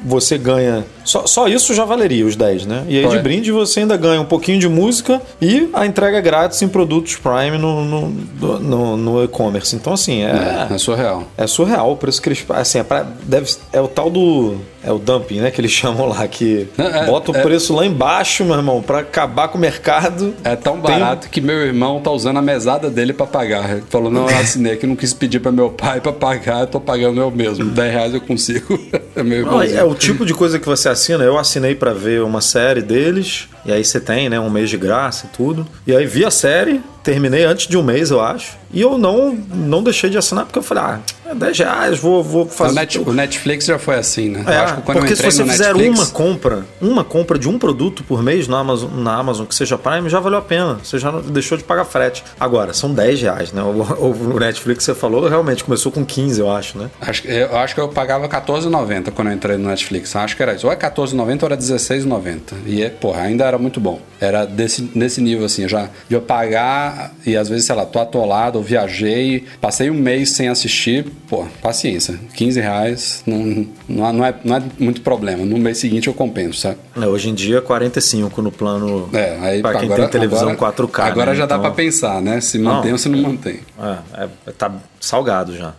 [0.04, 0.86] você ganha.
[1.04, 2.86] Só, só isso já valeria os 10, né?
[2.88, 6.62] E aí de brinde você ainda ganha um pouquinho de música e a entrega grátis
[6.62, 9.76] em produtos Prime no, no, no, no e-commerce.
[9.76, 10.68] Então, assim, é.
[10.70, 11.24] É, é surreal.
[11.38, 12.46] É surreal o preço que eles.
[12.50, 14.58] Assim, é, pra, deve, é o tal do.
[14.86, 15.52] É o dumping, né?
[15.52, 19.00] Que eles chamam lá, que é, bota o é, preço lá embaixo, meu irmão, para
[19.00, 20.34] acabar com o mercado.
[20.44, 21.32] É tão barato Tem...
[21.32, 23.72] que meu irmão tá usando a mesada dele para pagar.
[23.72, 26.68] Ele falou: não, eu assinei que não quis pedir para meu pai para pagar, eu
[26.68, 27.66] tô pagando eu mesmo.
[27.66, 28.80] 10 reais eu consigo.
[29.16, 29.62] é meu irmão.
[29.62, 31.24] É o tipo de coisa que você assina.
[31.24, 34.78] Eu assinei para ver uma série deles, e aí você tem, né, um mês de
[34.78, 35.68] graça e tudo.
[35.86, 38.58] E aí vi a série, terminei antes de um mês, eu acho.
[38.72, 42.24] E eu não, não deixei de assinar porque eu falei, ah, é 10 reais, vou,
[42.24, 42.72] vou fazer.
[42.72, 44.44] O, Net, o Netflix já foi assim, né?
[44.46, 46.00] É, acho que quando porque se você fizer Netflix...
[46.00, 49.78] uma compra, uma compra de um produto por mês na Amazon, na Amazon que seja
[49.78, 50.80] Prime, já valeu a pena.
[50.84, 52.24] Você já deixou de pagar frete.
[52.40, 53.64] Agora, são 10 reais, né?
[53.64, 56.92] O, o Netflix você falou, realmente começou com 15, eu acho, né?
[57.02, 60.16] Acho, eu acho que eu pagava R$14,90 quando eu entrei no Netflix.
[60.16, 60.68] Acho que era isso.
[60.68, 62.40] Ou é R$14,90 ou era R$16,90.
[62.66, 64.00] E, é, porra, ainda era muito bom.
[64.20, 68.00] Era desse, desse nível, assim, já de eu pagar e às vezes, sei lá, tô
[68.00, 72.20] atolado, ou viajei, passei um mês sem assistir, pô, paciência.
[72.36, 75.46] 15 reais não, não, é, não é muito problema.
[75.46, 76.78] No mês seguinte eu compenso, sabe?
[76.96, 80.74] É, hoje em dia, 45 no plano é, aí, pra quem agora, tem televisão agora,
[80.74, 81.00] 4K.
[81.04, 81.38] Agora né?
[81.38, 81.58] já então...
[81.58, 82.42] dá pra pensar, né?
[82.42, 83.60] Se mantém não, ou se não mantém.
[83.80, 85.74] É, é, tá salgado já.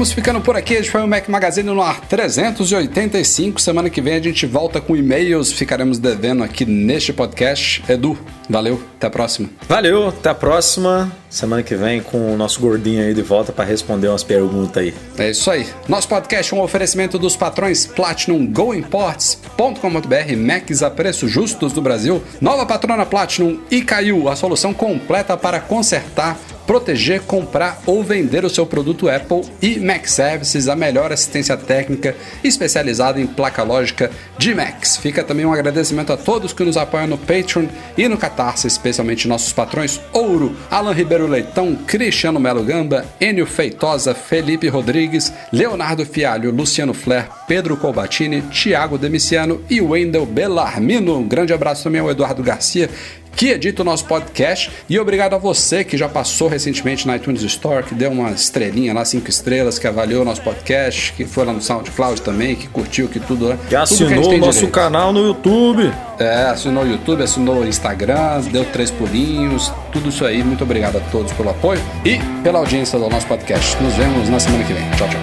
[0.00, 0.72] Vamos ficando por aqui.
[0.72, 3.60] Este foi o Mac Magazine no ar 385.
[3.60, 5.52] Semana que vem a gente volta com e-mails.
[5.52, 7.84] Ficaremos devendo aqui neste podcast.
[7.86, 8.82] Edu, valeu.
[8.96, 9.50] Até a próxima.
[9.68, 10.08] Valeu.
[10.08, 11.12] Até a próxima.
[11.28, 14.94] Semana que vem com o nosso gordinho aí de volta para responder umas perguntas aí.
[15.18, 15.66] É isso aí.
[15.86, 22.22] Nosso podcast é um oferecimento dos patrões Platinum GoImports.com.br, Macs a preços justos do Brasil.
[22.40, 28.50] Nova patrona Platinum e caiu a solução completa para consertar proteger, comprar ou vender o
[28.50, 34.54] seu produto Apple e Mac Services, a melhor assistência técnica especializada em placa lógica de
[34.54, 34.96] Macs.
[34.96, 39.28] Fica também um agradecimento a todos que nos apoiam no Patreon e no Catarse, especialmente
[39.28, 46.50] nossos patrões Ouro, Alan Ribeiro Leitão, Cristiano Melo Gamba, Enio Feitosa, Felipe Rodrigues, Leonardo Fialho,
[46.50, 51.18] Luciano Flair, Pedro Colbatini, Thiago Demiciano e Wendel Bellarmino.
[51.18, 52.88] Um grande abraço também ao Eduardo Garcia
[53.34, 54.70] que edita o nosso podcast.
[54.88, 58.92] E obrigado a você que já passou recentemente na iTunes Store, que deu uma estrelinha
[58.92, 62.68] lá, cinco estrelas, que avaliou o nosso podcast, que foi lá no SoundCloud também, que
[62.68, 63.58] curtiu, que tudo lá.
[63.68, 64.72] Que assinou o nosso direito.
[64.72, 65.92] canal no YouTube.
[66.18, 70.42] É, assinou o YouTube, assinou o Instagram, deu três pulinhos, tudo isso aí.
[70.44, 73.82] Muito obrigado a todos pelo apoio e pela audiência do nosso podcast.
[73.82, 74.82] Nos vemos na semana que vem.
[74.90, 75.20] Tchau, tchau.